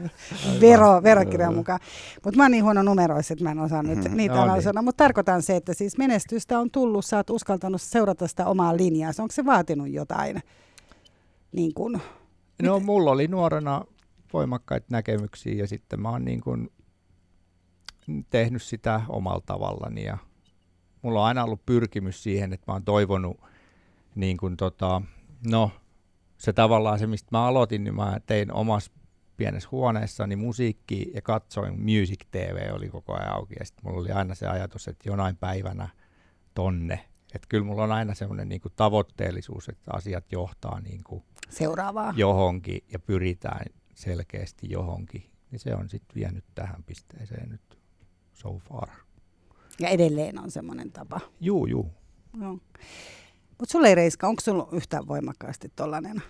Vero, 0.60 1.02
verokirjan 1.02 1.54
mukaan. 1.54 1.80
Mutta 2.24 2.36
mä 2.36 2.44
oon 2.44 2.50
niin 2.50 2.64
huono 2.64 2.82
numeroissa, 2.82 3.34
että 3.34 3.44
mä 3.44 3.50
en 3.50 3.58
osaa 3.58 3.82
nyt 3.82 3.98
mm-hmm. 3.98 4.16
niitä 4.16 4.34
no. 4.34 4.54
Niin. 4.54 4.84
Mutta 4.84 5.04
tarkoitan 5.04 5.42
se, 5.42 5.56
että 5.56 5.74
siis 5.74 5.98
menestystä 5.98 6.58
on 6.58 6.70
tullut, 6.70 7.04
sä 7.04 7.16
oot 7.16 7.30
uskaltanut 7.30 7.82
seurata 7.82 8.28
sitä 8.28 8.46
omaa 8.46 8.76
linjaa. 8.76 9.12
Onko 9.18 9.32
se 9.32 9.44
vaatinut 9.44 9.90
jotain? 9.90 10.42
Niin 11.54 11.74
kun, 11.74 12.00
no 12.62 12.80
mulla 12.80 13.10
oli 13.10 13.28
nuorena 13.28 13.84
voimakkaita 14.32 14.86
näkemyksiä 14.90 15.54
ja 15.54 15.66
sitten 15.66 16.00
mä 16.00 16.10
oon 16.10 16.24
niin 16.24 16.40
kuin 16.40 16.70
tehnyt 18.30 18.62
sitä 18.62 19.00
omalla 19.08 19.42
tavallani 19.46 20.04
ja 20.04 20.18
mulla 21.02 21.20
on 21.20 21.26
aina 21.26 21.44
ollut 21.44 21.66
pyrkimys 21.66 22.22
siihen, 22.22 22.52
että 22.52 22.64
mä 22.68 22.72
oon 22.72 22.84
toivonut 22.84 23.40
niin 24.14 24.36
kuin 24.36 24.56
tota, 24.56 25.02
no 25.50 25.70
se 26.38 26.52
tavallaan 26.52 26.98
se, 26.98 27.06
mistä 27.06 27.28
mä 27.30 27.46
aloitin, 27.46 27.84
niin 27.84 27.94
mä 27.94 28.20
tein 28.26 28.52
omassa 28.52 28.92
pienessä 29.36 29.68
huoneessani 29.72 30.36
musiikki 30.36 31.10
ja 31.14 31.22
katsoin 31.22 31.80
Music 31.80 32.20
TV 32.30 32.72
oli 32.72 32.88
koko 32.88 33.14
ajan 33.14 33.32
auki 33.32 33.54
ja 33.58 33.64
sitten 33.64 33.84
mulla 33.84 34.00
oli 34.00 34.10
aina 34.10 34.34
se 34.34 34.46
ajatus, 34.46 34.88
että 34.88 35.08
jonain 35.08 35.36
päivänä 35.36 35.88
tonne. 36.54 37.04
Että 37.34 37.46
kyllä 37.48 37.64
mulla 37.64 37.84
on 37.84 37.92
aina 37.92 38.14
semmoinen 38.14 38.48
niin 38.48 38.60
tavoitteellisuus, 38.76 39.68
että 39.68 39.90
asiat 39.94 40.32
johtaa 40.32 40.80
niin 40.80 41.04
kuin 41.04 41.22
Seuraavaa. 41.50 42.14
johonkin 42.16 42.84
ja 42.92 42.98
pyritään 42.98 43.66
selkeästi 43.94 44.66
johonkin. 44.70 45.30
Niin 45.50 45.60
se 45.60 45.74
on 45.74 45.88
sitten 45.88 46.14
vienyt 46.14 46.44
tähän 46.54 46.84
pisteeseen 46.84 47.48
nyt 47.48 47.78
so 48.32 48.58
far. 48.58 48.88
Ja 49.80 49.88
edelleen 49.88 50.38
on 50.38 50.50
semmoinen 50.50 50.92
tapa. 50.92 51.20
Juu, 51.40 51.66
juu. 51.66 51.90
No. 52.36 52.58
Mutta 53.58 53.72
sulle 53.72 53.88
ei 53.88 53.94
Reiska, 53.94 54.28
onko 54.28 54.40
sulla 54.40 54.68
yhtään 54.72 55.08
voimakkaasti 55.08 55.72
tuollainen 55.76 56.22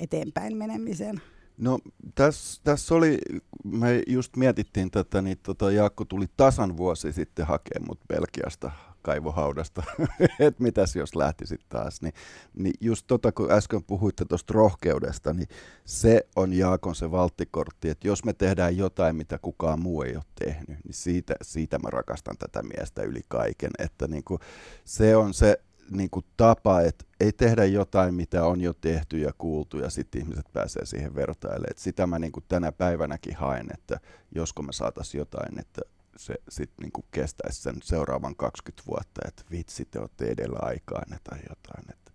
eteenpäin 0.00 0.56
menemiseen? 0.56 1.20
No 1.58 1.78
tässä 2.14 2.60
täs 2.64 2.92
oli, 2.92 3.18
me 3.64 4.02
just 4.06 4.36
mietittiin 4.36 4.90
tätä, 4.90 5.22
niin 5.22 5.38
tota 5.42 5.70
Jaakko 5.70 6.04
tuli 6.04 6.26
tasan 6.36 6.76
vuosi 6.76 7.12
sitten 7.12 7.46
hakemaan 7.46 7.88
mut 7.88 8.00
Belgiasta 8.08 8.70
kaivohaudasta, 9.04 9.82
että 10.40 10.62
mitäs 10.62 10.96
jos 10.96 11.16
lähtisit 11.16 11.60
taas. 11.68 12.02
Niin, 12.02 12.14
niin 12.54 12.74
just 12.80 13.06
tota, 13.06 13.32
kun 13.32 13.52
äsken 13.52 13.84
puhuitte 13.84 14.24
tuosta 14.24 14.54
rohkeudesta, 14.54 15.34
niin 15.34 15.48
se 15.84 16.26
on 16.36 16.52
Jaakon 16.52 16.94
se 16.94 17.10
valttikortti, 17.10 17.88
että 17.88 18.08
jos 18.08 18.24
me 18.24 18.32
tehdään 18.32 18.76
jotain, 18.76 19.16
mitä 19.16 19.38
kukaan 19.38 19.82
muu 19.82 20.02
ei 20.02 20.16
ole 20.16 20.24
tehnyt, 20.44 20.84
niin 20.84 20.94
siitä, 20.94 21.34
siitä 21.42 21.78
mä 21.78 21.90
rakastan 21.90 22.36
tätä 22.38 22.62
miestä 22.62 23.02
yli 23.02 23.20
kaiken. 23.28 23.70
Että 23.78 24.08
niin 24.08 24.24
kuin, 24.24 24.40
se 24.84 25.16
on 25.16 25.34
se 25.34 25.60
niin 25.90 26.10
kuin 26.10 26.24
tapa, 26.36 26.80
että 26.80 27.04
ei 27.20 27.32
tehdä 27.32 27.64
jotain, 27.64 28.14
mitä 28.14 28.44
on 28.44 28.60
jo 28.60 28.74
tehty 28.74 29.18
ja 29.18 29.32
kuultu, 29.38 29.78
ja 29.78 29.90
sitten 29.90 30.20
ihmiset 30.20 30.46
pääsee 30.52 30.86
siihen 30.86 31.14
vertailemaan. 31.14 31.70
Et 31.70 31.78
sitä 31.78 32.06
mä 32.06 32.18
niin 32.18 32.32
kuin 32.32 32.44
tänä 32.48 32.72
päivänäkin 32.72 33.36
haen, 33.36 33.66
että 33.74 34.00
josko 34.34 34.62
me 34.62 34.72
saataisiin 34.72 35.18
jotain, 35.18 35.60
että 35.60 35.82
se 36.16 36.34
sitten 36.48 36.82
niinku 36.82 37.04
kestäisi 37.10 37.62
sen 37.62 37.76
seuraavan 37.82 38.36
20 38.36 38.82
vuotta, 38.86 39.20
että 39.28 39.42
vitsi, 39.50 39.84
te 39.84 39.98
olette 39.98 40.24
edellä 40.24 40.58
aikaan 40.62 41.18
tai 41.24 41.38
jotain. 41.48 41.84
Et, 41.90 42.12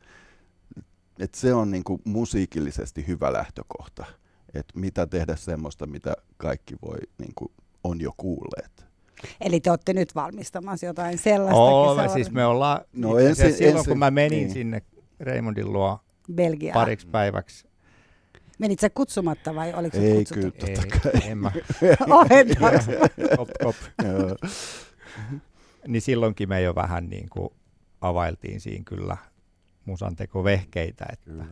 et 1.19 1.35
se 1.35 1.53
on 1.53 1.71
niinku 1.71 2.01
musiikillisesti 2.03 3.07
hyvä 3.07 3.33
lähtökohta, 3.33 4.05
että 4.53 4.79
mitä 4.79 5.07
tehdä 5.07 5.35
semmoista, 5.35 5.85
mitä 5.87 6.13
kaikki 6.37 6.75
voi, 6.81 6.97
niinku, 7.17 7.51
on 7.83 8.01
jo 8.01 8.11
kuulleet. 8.17 8.85
Eli 9.41 9.59
te 9.59 9.69
olette 9.69 9.93
nyt 9.93 10.15
valmistamassa 10.15 10.85
jotain 10.85 11.17
sellaista. 11.17 11.61
Oo, 11.61 12.09
siis 12.13 12.31
me 12.31 12.45
ollaan, 12.45 12.81
no 12.93 13.17
ensin, 13.17 13.53
silloin 13.53 13.77
ensin, 13.77 13.89
kun 13.89 13.99
mä 13.99 14.11
menin 14.11 14.39
niin. 14.39 14.51
sinne 14.51 14.81
Raymondin 15.19 15.73
luo 15.73 15.99
Belgia. 16.33 16.73
pariksi 16.73 17.07
päiväksi 17.07 17.68
Menit 18.59 18.79
sä 18.79 18.89
kutsumatta 18.89 19.55
vai 19.55 19.73
oliko 19.73 19.97
se 19.97 20.13
kutsuttu? 20.15 20.65
Ei, 20.65 20.75
kyllä, 20.75 20.81
totta 20.81 21.09
kai. 21.11 21.21
Ei, 21.23 21.29
en 21.29 21.37
mä. 21.37 21.51
kop, 23.37 23.49
kop. 23.63 23.75
niin 25.87 26.01
silloinkin 26.01 26.49
me 26.49 26.61
jo 26.61 26.75
vähän 26.75 27.09
niin 27.09 27.29
kuin 27.29 27.49
availtiin 28.01 28.61
siinä 28.61 28.83
kyllä 28.85 29.17
musantekovehkeitä. 29.85 31.05
Että. 31.13 31.25
Kyllä. 31.25 31.45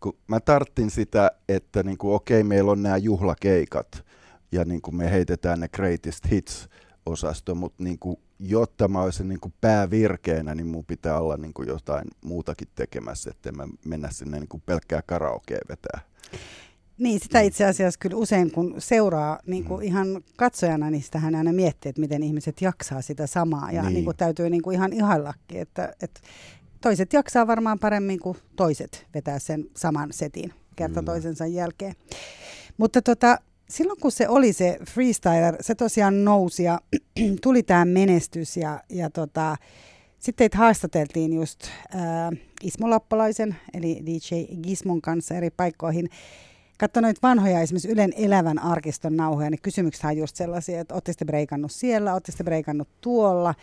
Kun 0.00 0.16
mä 0.26 0.40
tarttin 0.40 0.90
sitä, 0.90 1.30
että 1.48 1.82
niin 1.82 1.98
kuin, 1.98 2.14
okei, 2.14 2.44
meillä 2.44 2.72
on 2.72 2.82
nämä 2.82 2.96
juhlakeikat 2.96 4.04
ja 4.52 4.64
niin 4.64 4.82
kuin 4.82 4.96
me 4.96 5.10
heitetään 5.10 5.60
ne 5.60 5.68
greatest 5.68 6.30
hits 6.30 6.68
osasto, 7.10 7.54
mutta 7.54 7.84
niin 7.84 7.98
kuin, 7.98 8.16
jotta 8.38 8.88
mä 8.88 9.02
olisin 9.02 9.28
niin 9.28 9.40
kuin 9.40 9.54
päävirkeänä, 9.60 10.54
niin 10.54 10.66
mun 10.66 10.84
pitää 10.84 11.20
olla 11.20 11.36
niin 11.36 11.52
kuin 11.54 11.68
jotain 11.68 12.04
muutakin 12.24 12.68
tekemässä, 12.74 13.30
että 13.30 13.52
mä 13.52 13.68
mennä 13.84 14.08
sinne 14.10 14.38
niin 14.38 14.48
kuin 14.48 14.62
pelkkää 14.66 15.02
karaokea 15.06 15.58
vetää. 15.68 16.00
Niin, 16.98 17.20
sitä 17.20 17.40
itse 17.40 17.64
asiassa 17.64 17.98
kyllä 17.98 18.16
usein 18.16 18.50
kun 18.50 18.74
seuraa 18.78 19.38
niin 19.46 19.64
kuin 19.64 19.80
mm. 19.80 19.86
ihan 19.86 20.22
katsojana, 20.36 20.90
niin 20.90 21.02
sitähän 21.02 21.34
aina 21.34 21.52
miettii, 21.52 21.90
että 21.90 22.00
miten 22.00 22.22
ihmiset 22.22 22.62
jaksaa 22.62 23.02
sitä 23.02 23.26
samaa. 23.26 23.72
Ja 23.72 23.82
niin. 23.82 23.94
Niin 23.94 24.04
kuin 24.04 24.16
täytyy 24.16 24.50
niin 24.50 24.62
kuin 24.62 24.74
ihan 24.74 24.92
ihaillakin, 24.92 25.60
että, 25.60 25.92
että 26.02 26.20
toiset 26.80 27.12
jaksaa 27.12 27.46
varmaan 27.46 27.78
paremmin 27.78 28.18
kuin 28.18 28.36
toiset 28.56 29.06
vetää 29.14 29.38
sen 29.38 29.66
saman 29.76 30.12
setin 30.12 30.52
kerta 30.76 31.00
kyllä. 31.00 31.12
toisensa 31.12 31.46
jälkeen. 31.46 31.94
Mutta 32.78 33.02
tota, 33.02 33.38
silloin 33.70 34.00
kun 34.00 34.12
se 34.12 34.28
oli 34.28 34.52
se 34.52 34.78
freestyler, 34.90 35.56
se 35.60 35.74
tosiaan 35.74 36.24
nousi 36.24 36.62
ja 36.62 36.80
tuli 37.42 37.62
tämä 37.62 37.84
menestys 37.84 38.56
ja, 38.56 38.80
ja 38.88 39.10
tota, 39.10 39.56
sitten 40.18 40.44
teitä 40.44 40.58
haastateltiin 40.58 41.32
just 41.32 41.64
äh, 41.94 42.00
Ismo 42.62 42.90
Lappalaisen, 42.90 43.56
eli 43.74 44.02
DJ 44.06 44.56
Gismon 44.62 45.02
kanssa 45.02 45.34
eri 45.34 45.50
paikkoihin. 45.50 46.08
Katso 46.78 47.00
noita 47.00 47.20
vanhoja 47.22 47.60
esimerkiksi 47.60 47.88
Ylen 47.88 48.12
elävän 48.16 48.58
arkiston 48.58 49.16
nauhoja, 49.16 49.50
niin 49.50 49.62
kysymykset 49.62 50.04
on 50.04 50.16
just 50.16 50.36
sellaisia, 50.36 50.80
että 50.80 50.94
ootte 50.94 51.24
breikannut 51.26 51.72
siellä, 51.72 52.14
ootte 52.14 52.44
breikannut 52.44 52.88
tuolla. 53.00 53.54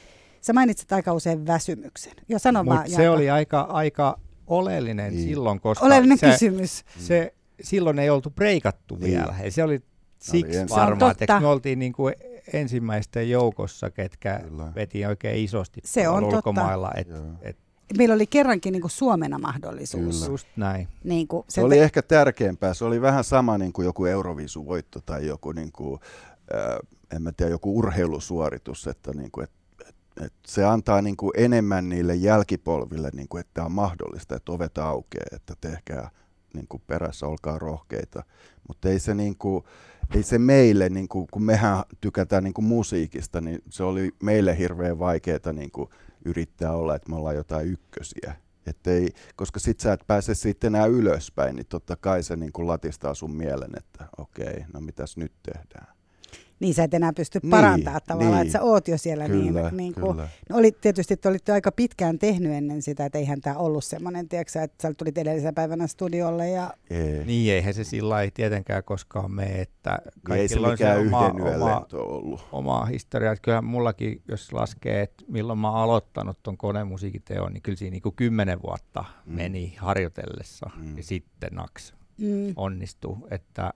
Sä 0.42 0.54
mainitsit 0.54 0.92
aika 0.92 1.14
usein 1.14 1.48
väsymyksen. 1.48 2.14
Jo 2.30 2.40
sano 2.40 2.64
Mut 2.64 2.74
vaan, 2.74 2.90
se 2.90 3.10
oli 3.10 3.30
aika, 3.30 3.62
aika 3.62 4.20
oleellinen 4.48 5.14
niin. 5.14 5.28
silloin, 5.28 5.60
koska 5.60 5.86
oleellinen 5.86 6.18
se, 6.18 6.32
kysymys. 6.32 6.84
Se, 7.00 7.34
silloin 7.62 8.00
ei 8.00 8.10
oltu 8.10 8.30
breikattu 8.30 8.96
niin. 8.96 9.12
vielä. 9.12 9.36
Ja 9.44 9.52
se 9.52 9.64
oli 9.64 9.82
siksi 10.20 10.70
varmaan, 10.70 11.16
että 11.20 11.40
me 11.40 11.48
oltiin 11.48 11.80
niin 11.80 11.94
kuin 11.94 12.14
ensimmäisten 12.54 13.30
joukossa, 13.30 13.90
ketkä 13.90 14.40
Kyllä. 14.44 14.72
veti 14.76 15.06
oikein 15.06 15.44
isosti 15.44 15.82
se 15.86 16.10
on 16.10 16.24
ulkomailla. 16.24 16.92
Et, 16.96 17.08
et, 17.42 17.58
Meillä 17.98 18.16
oli 18.16 18.28
kerrankin 18.28 18.72
niin 18.72 18.82
kuin 18.82 18.92
Suomena 18.92 19.40
mahdollisuus. 19.40 20.16
Kyllä. 20.20 20.32
Just 20.32 20.48
näin. 20.56 20.88
Niin 21.04 21.28
kuin, 21.28 21.46
se 21.50 21.62
oli 21.62 21.80
ehkä 21.80 22.02
tärkeämpää. 22.02 22.74
Se 22.74 22.86
oli 22.86 23.02
vähän 23.02 23.24
sama 23.24 23.58
niin 23.58 23.74
kuin 23.74 23.86
joku 23.86 24.06
Euroviisuvoitto 24.06 25.00
tai 25.06 25.28
joku, 25.28 25.52
niin 25.52 25.72
kuin, 25.72 26.00
äh, 26.56 26.78
en 27.16 27.22
mä 27.22 27.32
tiedä, 27.32 27.52
joku 27.52 27.78
urheilusuoritus, 27.78 28.88
että, 28.88 29.12
niin 29.14 29.32
kuin, 29.32 29.44
et, 29.44 29.52
et, 29.88 29.96
et 30.26 30.34
se 30.48 30.66
antaa 30.66 31.02
niin 31.02 31.18
kuin 31.18 31.32
enemmän 31.38 31.90
niille 31.90 32.16
jälkipolville, 32.16 33.10
niin 33.14 33.28
kuin, 33.28 33.42
että 33.42 33.64
on 33.64 33.72
mahdollista, 33.72 34.36
että 34.36 34.52
ovet 34.52 34.78
aukeaa, 34.78 35.26
että 35.32 35.54
tehkää 35.62 36.10
niin 36.54 36.68
kuin 36.68 36.84
perässä, 36.88 37.28
olkaa 37.28 37.60
rohkeita. 37.60 38.24
Mutta 38.68 38.90
ei 38.90 39.00
se 39.00 39.14
niin 39.14 39.38
kuin, 39.38 39.64
ei 40.16 40.24
se 40.24 40.38
meille, 40.38 40.90
niin 40.90 41.08
kuin, 41.08 41.28
kun 41.32 41.44
mehän 41.44 41.84
tykätään 42.02 42.44
niin 42.44 42.54
kuin 42.54 42.66
musiikista, 42.66 43.42
niin 43.42 43.60
se 43.70 43.84
oli 43.84 44.12
meille 44.24 44.58
hirveän 44.58 45.00
vaikeaa 45.00 45.54
niin 45.54 45.72
kuin 45.72 45.90
yrittää 46.26 46.72
olla, 46.72 46.96
että 46.96 47.10
me 47.10 47.16
ollaan 47.16 47.36
jotain 47.36 47.68
ykkösiä. 47.68 48.36
ei, 48.86 49.10
koska 49.36 49.60
sit 49.60 49.80
sä 49.80 49.94
et 49.94 50.04
pääse 50.08 50.36
sitten 50.36 50.76
enää 50.76 50.86
ylöspäin, 50.86 51.56
niin 51.56 51.66
totta 51.66 51.96
kai 51.96 52.24
se 52.24 52.36
niin 52.36 52.52
kuin 52.52 52.68
latistaa 52.68 53.14
sun 53.14 53.36
mielen, 53.36 53.72
että 53.78 54.06
okei, 54.18 54.66
no 54.74 54.82
mitäs 54.82 55.18
nyt 55.18 55.34
tehdään 55.44 55.97
niin 56.60 56.74
sä 56.74 56.84
et 56.84 56.94
enää 56.94 57.14
pysty 57.14 57.40
niin, 57.44 57.50
parantamaan 57.50 58.02
tavallaan, 58.08 58.34
niin. 58.34 58.42
että 58.42 58.52
sä 58.52 58.62
oot 58.62 58.88
jo 58.88 58.98
siellä 58.98 59.28
niin, 59.28 59.48
kyllä, 59.48 59.62
niin, 59.62 59.78
niin 59.78 59.94
kuin, 59.94 60.12
kyllä. 60.12 60.28
No 60.50 60.58
oli 60.58 60.72
tietysti, 60.72 61.14
että 61.14 61.30
olitte 61.30 61.52
aika 61.52 61.72
pitkään 61.72 62.20
tehnyt 62.20 62.52
ennen 62.52 62.82
sitä, 62.82 63.06
että 63.06 63.18
eihän 63.18 63.42
tämä 63.42 63.56
ollut 63.56 63.84
semmoinen, 63.84 64.30
tiedätkö, 64.30 64.62
että 64.62 64.88
sä 64.88 64.94
tulit 64.94 65.18
edellisenä 65.18 65.54
päivänä 65.54 65.88
studiolle 65.88 66.50
ja... 66.50 66.74
Ei. 66.90 67.26
Niin 67.26 67.54
eihän 67.54 67.74
se 67.74 67.84
sillä 67.84 68.22
ei 68.22 68.32
tietenkään 68.32 68.84
koskaan 68.84 69.32
mene, 69.32 69.62
että 69.62 70.00
kaikilla 70.24 70.72
ei 70.72 70.78
se 70.78 70.86
on 70.94 71.02
se 71.02 71.08
oma, 71.08 71.28
oma, 71.56 71.86
ollut. 71.94 72.48
oma 72.52 72.86
historia. 72.86 73.32
Että 73.32 73.42
kyllä 73.42 73.62
mullakin, 73.62 74.22
jos 74.28 74.54
laskee, 74.54 75.02
että 75.02 75.24
milloin 75.28 75.60
mä 75.60 75.70
oon 75.72 75.80
aloittanut 75.80 76.38
ton 76.44 76.58
konemusiikiteon, 76.58 77.54
niin 77.54 77.62
kyllä 77.62 77.78
siinä 77.78 77.92
niin 77.92 78.02
kuin 78.02 78.16
kymmenen 78.16 78.62
vuotta 78.62 79.06
mm. 79.26 79.34
meni 79.34 79.76
harjoitellessa 79.80 80.70
mm. 80.76 80.98
ja 80.98 81.04
sitten 81.04 81.50
naks 81.54 81.94
mm. 82.18 82.54
onnistuu, 82.56 83.28
että 83.32 83.74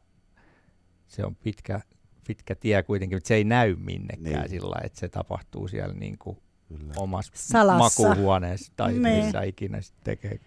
se 1.07 1.25
on 1.25 1.35
pitkä 1.35 1.81
pitkä 2.27 2.55
tie 2.55 2.83
kuitenkin, 2.83 3.15
mutta 3.15 3.27
se 3.27 3.35
ei 3.35 3.43
näy 3.43 3.75
minnekään 3.75 4.41
niin. 4.41 4.49
sillä 4.49 4.81
että 4.83 4.99
se 4.99 5.09
tapahtuu 5.09 5.67
siellä 5.67 5.93
niin 5.93 6.17
kuin 6.17 6.37
omassa 6.97 7.31
Salassa. 7.35 8.03
makuuhuoneessa 8.03 8.71
tai 8.75 8.93
niin. 8.93 9.23
missä 9.23 9.41
ikinä 9.41 9.81
sitten 9.81 10.03
tekee. 10.03 10.39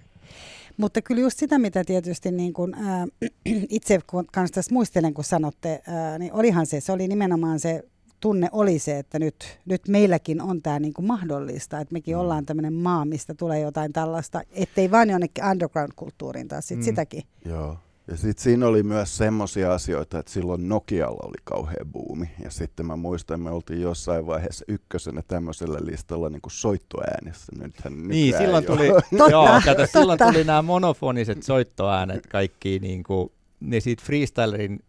Mutta 0.77 1.03
kyllä 1.03 1.21
just 1.21 1.39
sitä, 1.39 1.59
mitä 1.59 1.85
tietysti 1.85 2.31
niin 2.31 2.53
kun, 2.53 2.75
äh, 2.75 3.09
itse 3.69 4.01
kun 4.07 4.27
kanssa 4.33 4.55
tässä 4.55 4.75
muistelen, 4.75 5.15
kun 5.15 5.25
sanotte, 5.25 5.83
äh, 5.89 6.19
niin 6.19 6.33
olihan 6.33 6.67
se, 6.67 6.81
se 6.81 6.93
oli 6.93 7.09
nimenomaan 7.09 7.61
se 7.61 7.83
tunne 8.21 8.49
oli 8.53 8.79
se, 8.79 8.99
että 8.99 9.19
nyt, 9.19 9.59
nyt 9.67 9.89
meilläkin 9.89 10.41
on 10.41 10.63
tämä 10.63 10.79
niinku 10.79 11.03
mahdollista, 11.03 11.81
että 11.81 11.93
mekin 11.93 12.17
mm. 12.17 12.21
ollaan 12.21 12.47
tämmöinen 12.47 12.73
maa, 12.73 13.05
mistä 13.05 13.35
tulee 13.35 13.61
jotain 13.61 13.93
tällaista, 13.93 14.43
ettei 14.53 14.91
vain 14.91 15.11
jonnekin 15.11 15.45
underground-kulttuuriin 15.45 16.49
taas 16.49 16.69
sit 16.69 16.79
mm. 16.79 16.85
sitäkin. 16.85 17.23
Joo. 17.45 17.77
Ja 18.09 18.17
sitten 18.17 18.43
siinä 18.43 18.67
oli 18.67 18.83
myös 18.83 19.17
semmoisia 19.17 19.75
asioita, 19.75 20.19
että 20.19 20.33
silloin 20.33 20.69
Nokialla 20.69 21.29
oli 21.29 21.37
kauhean 21.45 21.93
buumi. 21.93 22.31
Ja 22.45 22.51
sitten 22.51 22.87
mä 22.87 22.97
muistan, 22.97 23.35
että 23.35 23.51
me 23.51 23.51
oltiin 23.51 23.81
jossain 23.81 24.27
vaiheessa 24.27 24.65
ykkösenä 24.69 25.23
tämmöisellä 25.29 25.79
listalla 25.83 26.29
niin 26.29 26.41
kuin 26.41 26.53
soittoäänissä. 26.53 27.53
Nythän 27.59 28.09
niin, 28.09 28.37
silloin 28.39 28.65
tuli, 28.65 28.89
totta, 28.89 29.31
joo, 29.31 29.61
kato, 29.65 29.87
silloin 29.87 30.19
tuli 30.19 30.45
nämä 30.45 30.63
monofoniset 30.63 31.43
soittoäänet 31.43 32.27
kaikki, 32.27 32.79
niin 32.79 33.03
kuin, 33.03 33.33
ne 33.61 33.81
siitä 33.81 34.03
freestylerin 34.07 34.81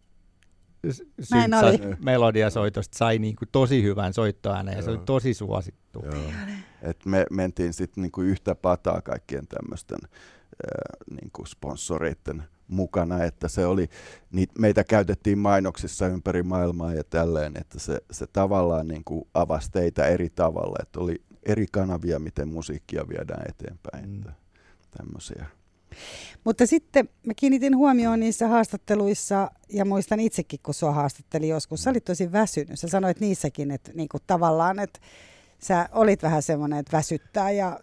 melodiasoitosta 1.98 2.98
sai 2.98 3.18
niin 3.18 3.36
kuin 3.36 3.48
tosi 3.52 3.82
hyvän 3.82 4.12
soittoäänen 4.12 4.76
ja 4.76 4.82
se 4.82 4.90
oli 4.90 5.00
tosi 5.06 5.34
suosittu. 5.34 6.04
Et 6.82 7.06
me 7.06 7.26
mentiin 7.30 7.72
sitten 7.72 8.02
niin 8.02 8.12
kuin 8.12 8.26
yhtä 8.28 8.54
pataa 8.54 9.02
kaikkien 9.02 9.46
tämmöisten 9.46 9.98
äh, 10.02 10.10
niin 11.20 11.30
kuin 11.32 11.46
sponsoreiden 11.46 12.44
mukana, 12.68 13.24
että 13.24 13.48
se 13.48 13.66
oli, 13.66 13.88
niin 14.32 14.48
meitä 14.58 14.84
käytettiin 14.84 15.38
mainoksissa 15.38 16.06
ympäri 16.06 16.42
maailmaa 16.42 16.94
ja 16.94 17.04
tälleen, 17.04 17.56
että 17.56 17.78
se, 17.78 18.00
se 18.10 18.26
tavallaan 18.32 18.88
niin 18.88 19.04
kuin 19.04 19.28
avasi 19.34 19.70
teitä 19.70 20.06
eri 20.06 20.30
tavalla, 20.30 20.76
että 20.82 21.00
oli 21.00 21.22
eri 21.42 21.66
kanavia, 21.72 22.18
miten 22.18 22.48
musiikkia 22.48 23.08
viedään 23.08 23.44
eteenpäin, 23.48 24.10
mm. 24.10 24.32
tämmöisiä. 24.98 25.46
Mutta 26.44 26.66
sitten 26.66 27.08
mä 27.26 27.32
kiinnitin 27.36 27.76
huomioon 27.76 28.20
niissä 28.20 28.48
haastatteluissa, 28.48 29.50
ja 29.68 29.84
muistan 29.84 30.20
itsekin, 30.20 30.60
kun 30.62 30.74
sua 30.74 30.92
haastatteli 30.92 31.48
joskus, 31.48 31.82
sä 31.82 31.90
olit 31.90 32.04
tosi 32.04 32.32
väsynyt. 32.32 32.78
Sä 32.78 32.88
sanoit 32.88 33.20
niissäkin, 33.20 33.70
että 33.70 33.92
niinku 33.94 34.18
tavallaan, 34.26 34.78
että 34.78 35.00
sä 35.58 35.88
olit 35.92 36.22
vähän 36.22 36.42
semmoinen, 36.42 36.78
että 36.78 36.96
väsyttää 36.96 37.50
ja 37.50 37.80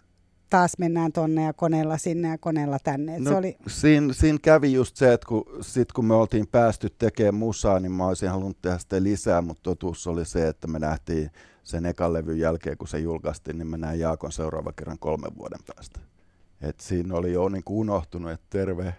taas 0.50 0.72
mennään 0.78 1.12
tonne 1.12 1.42
ja 1.42 1.52
koneella 1.52 1.98
sinne 1.98 2.28
ja 2.28 2.38
koneella 2.38 2.78
tänne. 2.84 3.18
no, 3.18 3.30
se 3.30 3.36
oli... 3.36 3.56
siinä, 3.66 4.12
siinä 4.12 4.38
kävi 4.42 4.72
just 4.72 4.96
se, 4.96 5.12
että 5.12 5.26
kun, 5.26 5.44
sit 5.60 5.92
kun 5.92 6.04
me 6.04 6.14
oltiin 6.14 6.46
päästy 6.46 6.90
tekemään 6.98 7.34
musaa, 7.34 7.80
niin 7.80 7.92
mä 7.92 8.06
olisin 8.06 8.30
halunnut 8.30 8.62
tehdä 8.62 8.78
sitä 8.78 9.02
lisää, 9.02 9.42
mutta 9.42 9.62
totuus 9.62 10.06
oli 10.06 10.24
se, 10.24 10.48
että 10.48 10.66
me 10.66 10.78
nähtiin 10.78 11.30
sen 11.62 11.86
ekan 11.86 12.12
levyn 12.12 12.38
jälkeen, 12.38 12.78
kun 12.78 12.88
se 12.88 12.98
julkaistiin, 12.98 13.58
niin 13.58 13.66
mä 13.66 13.76
näin 13.76 14.00
Jaakon 14.00 14.32
seuraava 14.32 14.72
kerran 14.72 14.98
kolmen 14.98 15.36
vuoden 15.38 15.60
päästä. 15.74 16.00
Et 16.60 16.80
siinä 16.80 17.14
oli 17.14 17.32
jo 17.32 17.48
niin 17.48 17.62
unohtunut, 17.68 18.30
että 18.30 18.46
terve. 18.50 18.94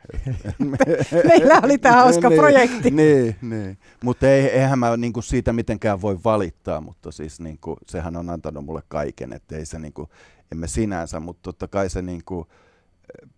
Meillä 1.29 1.59
oli 1.63 1.77
tämä 1.77 1.95
hauska 1.95 2.29
niin, 2.29 2.39
projekti. 2.39 2.91
Niin, 2.91 3.35
niin. 3.41 3.77
mutta 4.03 4.29
ei, 4.29 4.45
eihän 4.45 4.79
mä 4.79 4.97
niin 4.97 5.13
kuin 5.13 5.23
siitä 5.23 5.53
mitenkään 5.53 6.01
voi 6.01 6.19
valittaa, 6.23 6.81
mutta 6.81 7.11
siis 7.11 7.39
niin 7.39 7.57
kuin, 7.61 7.77
sehän 7.87 8.17
on 8.17 8.29
antanut 8.29 8.65
mulle 8.65 8.81
kaiken, 8.87 9.33
että 9.33 9.57
ei 9.57 9.65
se 9.65 9.79
niin 9.79 9.93
kuin, 9.93 10.09
emme 10.51 10.67
sinänsä, 10.67 11.19
mutta 11.19 11.41
totta 11.41 11.67
kai 11.67 11.89
se 11.89 12.01
niin 12.01 12.21
kuin, 12.25 12.47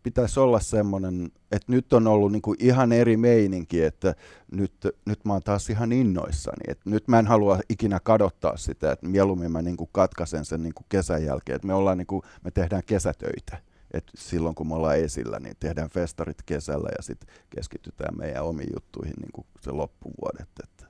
pitäisi 0.03 0.39
olla 0.39 0.59
semmoinen, 0.59 1.31
että 1.51 1.71
nyt 1.71 1.93
on 1.93 2.07
ollut 2.07 2.31
niin 2.31 2.41
kuin 2.41 2.57
ihan 2.59 2.91
eri 2.91 3.17
meininki, 3.17 3.83
että 3.83 4.15
nyt, 4.51 4.73
nyt 5.05 5.25
mä 5.25 5.33
oon 5.33 5.43
taas 5.43 5.69
ihan 5.69 5.91
innoissani. 5.91 6.63
Että 6.67 6.89
nyt 6.89 7.07
mä 7.07 7.19
en 7.19 7.27
halua 7.27 7.59
ikinä 7.69 7.99
kadottaa 7.99 8.57
sitä, 8.57 8.91
että 8.91 9.07
mieluummin 9.07 9.51
mä 9.51 9.61
niin 9.61 9.77
kuin 9.77 9.89
katkaisen 9.91 10.45
sen 10.45 10.63
niin 10.63 10.73
kuin 10.73 10.85
kesän 10.89 11.25
jälkeen, 11.25 11.55
että 11.55 11.67
me, 11.67 11.73
ollaan 11.73 11.97
niin 11.97 12.07
kuin, 12.07 12.21
me 12.43 12.51
tehdään 12.51 12.83
kesätöitä. 12.85 13.61
Et 13.91 14.03
silloin 14.15 14.55
kun 14.55 14.67
me 14.67 14.75
ollaan 14.75 14.97
esillä, 14.97 15.39
niin 15.39 15.55
tehdään 15.59 15.89
festarit 15.89 16.43
kesällä 16.45 16.89
ja 16.97 17.03
sitten 17.03 17.35
keskitytään 17.49 18.17
meidän 18.17 18.43
omiin 18.43 18.69
juttuihin 18.75 19.15
niin 19.21 19.31
kuin 19.33 19.47
se 19.61 19.71
loppuvuodet. 19.71 20.49
Että 20.63 20.85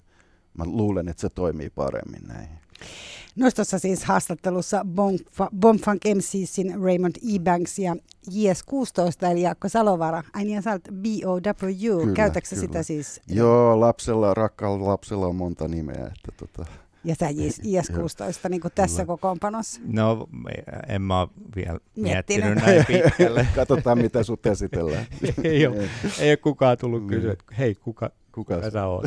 mä 0.57 0.63
luulen, 0.65 1.09
että 1.09 1.21
se 1.21 1.29
toimii 1.29 1.69
paremmin 1.69 2.27
näin. 2.27 2.49
Nostossa 3.35 3.79
siis 3.79 4.03
haastattelussa 4.05 4.85
Bomfunk 5.59 6.01
MCsin 6.15 6.81
Raymond 6.83 7.15
Ebanks 7.35 7.79
ja 7.79 7.95
JS16 8.31 9.31
eli 9.31 9.41
Jaakko 9.41 9.69
Salovara. 9.69 10.23
Ai 10.33 10.45
niin, 10.45 10.63
sä 10.63 10.79
BOW. 10.93 12.13
Käytätkö 12.13 12.55
sitä 12.55 12.83
siis? 12.83 13.21
Joo, 13.27 13.79
lapsella, 13.79 14.33
rakkaalla 14.33 14.87
lapsella 14.87 15.27
on 15.27 15.35
monta 15.35 15.67
nimeä. 15.67 16.05
Että 16.05 16.31
tota. 16.37 16.65
Ja 17.03 17.15
sä 17.15 17.27
IS-16 17.27 18.49
niin 18.49 18.61
kuin 18.61 18.71
tässä 18.75 19.05
kokoonpanossa? 19.05 19.81
No, 19.85 20.27
en 20.87 21.01
mä 21.01 21.27
vielä 21.55 21.79
miettinyt, 21.95 22.45
miettinyt 22.45 22.65
näin 22.65 22.85
pitkälle. 22.85 23.47
Katsotaan, 23.55 23.97
mitä 23.97 24.23
sut 24.23 24.45
esitellään. 24.45 25.05
ei, 25.43 25.67
ole, 25.67 25.89
ei 26.19 26.31
ole 26.31 26.37
kukaan 26.37 26.77
tullut 26.77 27.01
mm. 27.01 27.07
kysyä, 27.07 27.33
että 27.33 27.55
hei, 27.57 27.75
kuka, 27.75 28.11
kuka 28.37 28.71
sä 28.71 28.85
oot? 28.85 29.05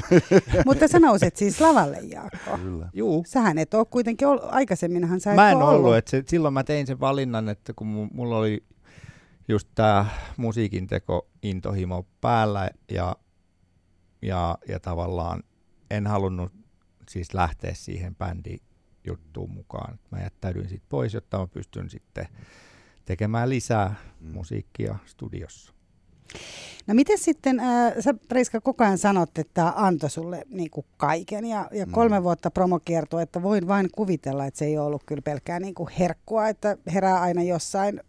Mutta 0.66 0.88
sä 0.88 0.98
nousit 0.98 1.36
siis 1.36 1.60
lavalle, 1.60 1.96
Jaakko. 1.96 2.58
Kyllä. 2.58 2.88
Juu. 2.92 3.24
Sähän 3.26 3.58
et 3.58 3.74
ole 3.74 3.86
kuitenkin 3.90 4.28
ollut, 4.28 4.44
aikaisemminhan 4.46 5.20
sä 5.20 5.30
et 5.30 5.36
Mä 5.36 5.50
en 5.50 5.56
ollut, 5.56 5.68
ollut. 5.68 5.96
että 5.96 6.10
se, 6.10 6.22
silloin 6.26 6.54
mä 6.54 6.64
tein 6.64 6.86
sen 6.86 7.00
valinnan, 7.00 7.48
että 7.48 7.72
kun 7.72 8.10
mulla 8.12 8.36
oli 8.36 8.64
just 9.48 9.68
tämä 9.74 10.06
musiikin 10.36 10.86
teko 10.86 11.28
intohimo 11.42 12.06
päällä 12.20 12.70
ja, 12.90 13.16
ja, 14.22 14.58
ja 14.68 14.80
tavallaan 14.80 15.42
en 15.90 16.06
halunnut 16.06 16.52
siis 17.08 17.34
lähteä 17.34 17.74
siihen 17.74 18.16
bändi 18.16 18.56
juttuun 19.06 19.50
mukaan. 19.50 19.98
Mä 20.10 20.18
jättäydyin 20.18 20.68
siitä 20.68 20.86
pois, 20.88 21.14
jotta 21.14 21.38
mä 21.38 21.46
pystyn 21.46 21.90
sitten 21.90 22.28
tekemään 23.04 23.48
lisää 23.48 23.94
mm. 24.20 24.32
musiikkia 24.32 24.98
studiossa. 25.06 25.72
No 26.86 26.94
miten 26.94 27.18
sitten, 27.18 27.60
äh, 27.60 27.92
sä 28.00 28.14
Priska 28.28 28.60
koko 28.60 28.84
ajan 28.84 28.98
sanot, 28.98 29.38
että 29.38 29.54
tämä 29.54 29.72
antoi 29.76 30.10
sulle 30.10 30.42
niin 30.48 30.70
kuin 30.70 30.86
kaiken 30.96 31.44
ja, 31.44 31.68
ja 31.72 31.86
mm. 31.86 31.92
kolme 31.92 32.18
mm. 32.18 32.24
vuotta 32.24 32.50
promokiertoa, 32.50 33.22
että 33.22 33.42
voin 33.42 33.68
vain 33.68 33.88
kuvitella, 33.92 34.46
että 34.46 34.58
se 34.58 34.64
ei 34.64 34.78
ollut 34.78 35.02
kyllä 35.06 35.22
pelkkää 35.22 35.60
niin 35.60 35.74
kuin 35.74 35.88
herkkua, 35.98 36.48
että 36.48 36.76
herää 36.94 37.20
aina 37.20 37.42
jossain 37.42 38.00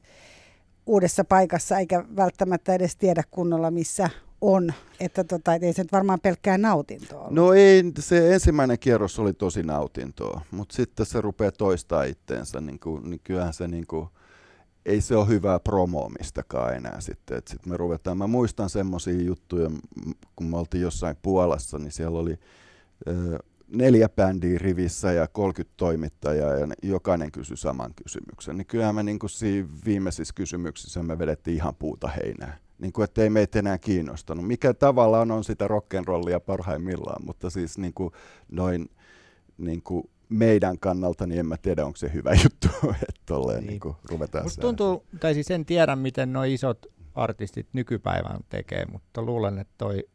uudessa 0.85 1.23
paikassa 1.23 1.77
eikä 1.77 2.05
välttämättä 2.15 2.73
edes 2.73 2.95
tiedä 2.95 3.23
kunnolla, 3.31 3.71
missä 3.71 4.09
on, 4.41 4.73
että 4.99 5.23
tota, 5.23 5.55
ei 5.55 5.73
se 5.73 5.81
nyt 5.81 5.91
varmaan 5.91 6.19
pelkkää 6.19 6.57
nautintoa 6.57 7.19
ollut. 7.19 7.33
No 7.33 7.53
ei, 7.53 7.83
se 7.99 8.33
ensimmäinen 8.33 8.79
kierros 8.79 9.19
oli 9.19 9.33
tosi 9.33 9.63
nautintoa, 9.63 10.41
mutta 10.51 10.75
sitten 10.75 11.05
se 11.05 11.21
rupeaa 11.21 11.51
toistaa 11.51 12.03
itteensä, 12.03 12.61
niin, 12.61 12.79
kuin, 12.79 13.09
niin 13.09 13.21
kyllähän 13.23 13.53
se 13.53 13.67
niin 13.67 13.87
kuin, 13.87 14.07
ei 14.85 15.01
se 15.01 15.15
ole 15.15 15.27
hyvää 15.27 15.59
promoamistakaan 15.59 16.75
enää 16.75 17.01
sitten. 17.01 17.37
Et 17.37 17.47
sit 17.47 17.65
me 17.65 17.77
ruvetaan, 17.77 18.17
mä 18.17 18.27
muistan 18.27 18.69
semmoisia 18.69 19.21
juttuja, 19.21 19.71
kun 20.35 20.47
me 20.47 20.57
oltiin 20.57 20.81
jossain 20.81 21.15
Puolassa, 21.21 21.77
niin 21.77 21.91
siellä 21.91 22.19
oli 22.19 22.39
ö, 23.07 23.39
neljä 23.67 24.09
bändiä 24.09 24.59
rivissä 24.59 25.11
ja 25.11 25.27
30 25.27 25.73
toimittajaa 25.77 26.53
ja 26.53 26.67
jokainen 26.83 27.31
kysyi 27.31 27.57
saman 27.57 27.93
kysymyksen. 28.03 28.57
Niin 28.57 28.65
kyllähän 28.65 28.95
me 28.95 29.03
niin 29.03 29.19
kuin 29.19 29.29
siinä 29.29 29.67
viimeisissä 29.85 30.33
kysymyksissä 30.33 31.03
me 31.03 31.19
vedettiin 31.19 31.57
ihan 31.57 31.75
puuta 31.75 32.07
heinää 32.07 32.57
niin 32.81 32.93
kuin, 32.93 33.03
että 33.03 33.21
ei 33.21 33.29
meitä 33.29 33.59
enää 33.59 33.77
kiinnostanut. 33.77 34.47
Mikä 34.47 34.73
tavallaan 34.73 35.31
on 35.31 35.43
sitä 35.43 35.67
rock'n'rollia 35.67 36.39
parhaimmillaan, 36.45 37.25
mutta 37.25 37.49
siis 37.49 37.77
niin 37.77 37.93
kuin, 37.93 38.13
noin 38.51 38.89
niin 39.57 39.81
kuin 39.81 40.09
meidän 40.31 40.79
kannalta, 40.79 41.27
niin 41.27 41.39
en 41.39 41.45
mä 41.45 41.57
tiedä, 41.57 41.85
onko 41.85 41.97
se 41.97 42.13
hyvä 42.13 42.31
juttu, 42.43 42.67
että 43.09 43.21
tolleen 43.25 43.59
niin. 43.59 43.67
Niin 43.67 43.79
kuin 43.79 43.95
ruvetaan 44.09 44.45
Musta 44.45 44.61
tuntuu, 44.61 45.05
tai 45.19 45.33
siis 45.33 45.51
en 45.51 45.65
tiedä, 45.65 45.95
miten 45.95 46.33
nuo 46.33 46.43
isot 46.43 46.85
artistit 47.15 47.67
nykypäivän 47.73 48.39
tekee, 48.49 48.85
mutta 48.91 49.21
luulen, 49.21 49.59
että 49.59 49.73
toi 49.77 50.07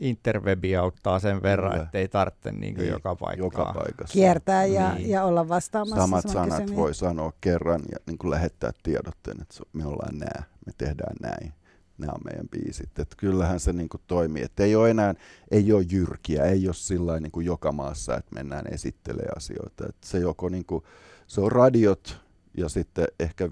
interwebi 0.00 0.76
auttaa 0.76 1.18
sen 1.18 1.42
verran, 1.42 1.82
että 1.82 1.98
ei 1.98 2.08
tarvitse 2.08 2.52
niin 2.52 2.74
niin, 2.74 2.90
joka 2.90 3.16
paikkaa. 3.16 3.46
Joka 3.46 3.72
paikassa. 3.74 4.12
Kiertää 4.12 4.64
ja, 4.64 4.94
niin. 4.94 5.10
ja 5.10 5.24
olla 5.24 5.48
vastaamassa. 5.48 6.00
Samat 6.00 6.28
sanat 6.28 6.48
kysymyksiä. 6.48 6.76
voi 6.76 6.94
sanoa 6.94 7.32
kerran 7.40 7.80
ja 7.92 7.96
niin 8.06 8.18
kuin 8.18 8.30
lähettää 8.30 8.70
tiedotteen, 8.82 9.42
että 9.42 9.54
me 9.72 9.86
ollaan 9.86 10.18
nää, 10.18 10.42
me 10.66 10.72
tehdään 10.78 11.16
näin. 11.22 11.52
Nämä 12.00 12.12
on 12.12 12.20
meidän 12.24 12.48
biisit. 12.48 12.98
Että 12.98 13.16
kyllähän 13.16 13.60
se 13.60 13.72
niin 13.72 13.88
kuin 13.88 14.00
toimii. 14.06 14.42
Että 14.42 14.64
ei 14.64 14.76
ole 14.76 14.90
enää, 14.90 15.14
ei 15.50 15.72
ole 15.72 15.84
jyrkiä, 15.90 16.44
ei 16.44 16.66
ole 16.66 16.74
sillä 16.74 17.20
niin 17.20 17.32
kuin 17.32 17.46
joka 17.46 17.72
maassa, 17.72 18.16
että 18.16 18.34
mennään 18.34 18.66
esittelemään 18.72 19.36
asioita. 19.36 19.86
Että 19.88 20.06
se 20.06 20.18
joko 20.18 20.48
niin 20.48 20.66
kuin, 20.66 20.84
se 21.26 21.40
on 21.40 21.52
radiot 21.52 22.20
ja 22.56 22.68
sitten 22.68 23.06
ehkä 23.20 23.48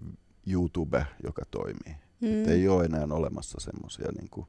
YouTube, 0.47 1.07
joka 1.25 1.43
toimii. 1.51 1.97
Mm. 2.21 2.39
Että 2.39 2.51
ei 2.51 2.69
ole 2.69 2.85
enää 2.85 3.07
olemassa 3.11 3.61
semmoisia 3.61 4.09
niin 4.19 4.31
kuin, 4.31 4.47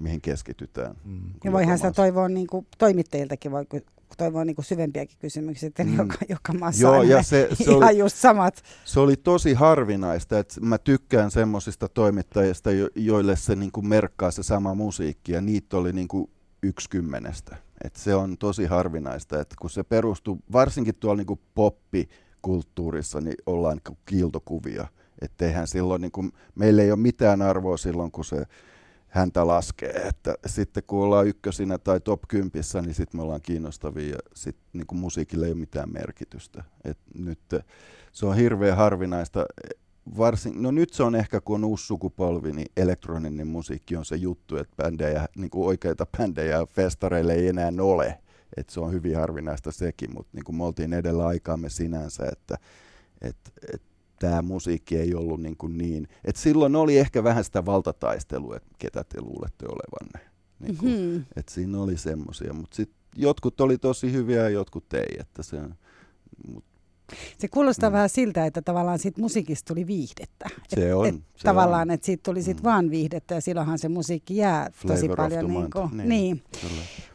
mihin 0.00 0.20
keskitytään. 0.20 0.96
Mm. 1.04 1.20
Ja 1.44 1.52
voihan 1.52 1.78
sitä 1.78 1.92
toivoa 1.92 2.28
niin 2.28 2.46
kuin, 2.46 2.66
toimittajiltakin, 2.78 3.52
voi 3.52 3.64
toivoa 4.16 4.44
niin 4.44 4.56
kuin 4.56 4.64
syvempiäkin 4.64 5.18
kysymyksiä, 5.18 5.66
että 5.66 5.84
mm. 5.84 5.96
joka, 5.96 6.16
joka 6.28 6.52
maassa 6.52 6.82
Joo, 6.82 7.02
ja 7.02 7.22
se, 7.22 7.48
se 7.52 7.64
ihan 7.64 7.76
oli, 7.76 7.98
just 7.98 8.16
samat. 8.16 8.62
Se 8.84 9.00
oli 9.00 9.16
tosi 9.16 9.54
harvinaista, 9.54 10.38
että 10.38 10.60
mä 10.60 10.78
tykkään 10.78 11.30
semmoisista 11.30 11.88
toimittajista, 11.88 12.72
jo, 12.72 12.88
joille 12.94 13.36
se 13.36 13.56
niin 13.56 13.72
kuin 13.72 13.88
merkkaa 13.88 14.30
se 14.30 14.42
sama 14.42 14.74
musiikki, 14.74 15.32
ja 15.32 15.40
niitä 15.40 15.76
oli 15.76 15.92
niin 15.92 16.08
kuin 16.08 16.30
yksi 16.62 16.90
kymmenestä. 16.90 17.56
Et 17.84 17.96
se 17.96 18.14
on 18.14 18.38
tosi 18.38 18.66
harvinaista, 18.66 19.40
että 19.40 19.56
kun 19.60 19.70
se 19.70 19.82
perustuu, 19.82 20.38
varsinkin 20.52 20.94
tuolla 20.94 21.16
niin 21.16 21.26
kuin 21.26 21.40
poppikulttuurissa, 21.54 23.20
niin 23.20 23.36
ollaan 23.46 23.80
niin 23.88 23.98
kiiltokuvia. 24.06 24.86
Että 25.22 25.46
eihän 25.46 25.66
silloin, 25.68 26.02
niin 26.02 26.12
kuin, 26.12 26.32
meillä 26.54 26.82
ei 26.82 26.90
ole 26.90 27.00
mitään 27.00 27.42
arvoa 27.42 27.76
silloin, 27.76 28.10
kun 28.10 28.24
se 28.24 28.46
häntä 29.08 29.46
laskee. 29.46 29.90
Että 29.90 30.34
sitten 30.46 30.82
kun 30.86 31.04
ollaan 31.04 31.26
ykkösinä 31.26 31.78
tai 31.78 32.00
top 32.00 32.20
10, 32.28 32.52
niin 32.82 32.94
sitten 32.94 33.18
me 33.18 33.22
ollaan 33.22 33.42
kiinnostavia 33.42 34.08
ja 34.08 34.18
sitten 34.34 34.64
niin 34.72 34.86
musiikille 35.00 35.46
ei 35.46 35.52
ole 35.52 35.60
mitään 35.60 35.92
merkitystä. 35.92 36.64
Et 36.84 36.98
nyt 37.14 37.40
se 38.12 38.26
on 38.26 38.36
hirveän 38.36 38.76
harvinaista. 38.76 39.46
Varsin, 40.18 40.62
no 40.62 40.70
nyt 40.70 40.92
se 40.92 41.02
on 41.02 41.14
ehkä, 41.14 41.40
kun 41.40 41.54
on 41.54 41.64
uusi 41.64 41.86
sukupolvi, 41.86 42.52
niin 42.52 42.66
elektroninen 42.76 43.46
musiikki 43.46 43.96
on 43.96 44.04
se 44.04 44.16
juttu, 44.16 44.56
että 44.56 44.76
bändejä, 44.76 45.28
niin 45.36 45.50
kuin 45.50 45.66
oikeita 45.66 46.06
bändejä 46.18 46.66
festareille 46.66 47.34
ei 47.34 47.48
enää 47.48 47.72
ole. 47.80 48.18
Et 48.56 48.68
se 48.68 48.80
on 48.80 48.92
hyvin 48.92 49.16
harvinaista 49.16 49.72
sekin, 49.72 50.14
mutta 50.14 50.30
niin 50.32 50.44
kuin 50.44 50.56
me 50.56 50.64
oltiin 50.64 50.92
edellä 50.92 51.26
aikaamme 51.26 51.68
sinänsä, 51.68 52.28
että 52.32 52.58
et, 53.20 53.36
et 53.74 53.82
tämä 54.18 54.42
musiikki 54.42 54.96
ei 54.96 55.14
ollut 55.14 55.40
niin, 55.42 55.56
kuin 55.56 55.78
niin. 55.78 56.08
Et 56.24 56.36
silloin 56.36 56.76
oli 56.76 56.98
ehkä 56.98 57.24
vähän 57.24 57.44
sitä 57.44 57.66
valtataistelua, 57.66 58.56
että 58.56 58.68
ketä 58.78 59.04
te 59.04 59.20
luulette 59.20 59.66
olevanne. 59.66 60.30
Niin 60.58 60.76
kuin, 60.76 60.92
mm-hmm. 60.92 61.24
et 61.36 61.48
siinä 61.48 61.80
oli 61.80 61.96
semmoisia, 61.96 62.52
mutta 62.52 62.76
sitten 62.76 62.98
jotkut 63.16 63.60
oli 63.60 63.78
tosi 63.78 64.12
hyviä 64.12 64.42
ja 64.42 64.48
jotkut 64.48 64.94
ei. 64.94 65.16
Että 65.20 65.42
se, 65.42 65.60
mut 66.52 66.64
se 67.38 67.48
kuulostaa 67.48 67.90
mm. 67.90 67.94
vähän 67.94 68.08
siltä, 68.08 68.46
että 68.46 68.62
tavallaan 68.62 68.98
siitä 68.98 69.20
musiikista 69.20 69.74
tuli 69.74 69.86
viihdettä. 69.86 70.48
Se 70.68 70.88
et, 70.88 70.94
on. 70.94 71.06
Et 71.06 71.14
se 71.14 71.44
tavallaan, 71.44 71.88
on. 71.88 71.94
että 71.94 72.06
siitä 72.06 72.22
tuli 72.22 72.42
sit 72.42 72.56
mm. 72.56 72.62
vaan 72.64 72.90
viihdettä 72.90 73.34
ja 73.34 73.40
silloinhan 73.40 73.78
se 73.78 73.88
musiikki 73.88 74.36
jää 74.36 74.70
Flavor 74.72 74.96
tosi 74.96 75.08
paljon. 75.08 75.48
Niin, 75.48 75.70
kuin, 75.70 75.96
niin. 75.96 76.08
niin. 76.08 76.42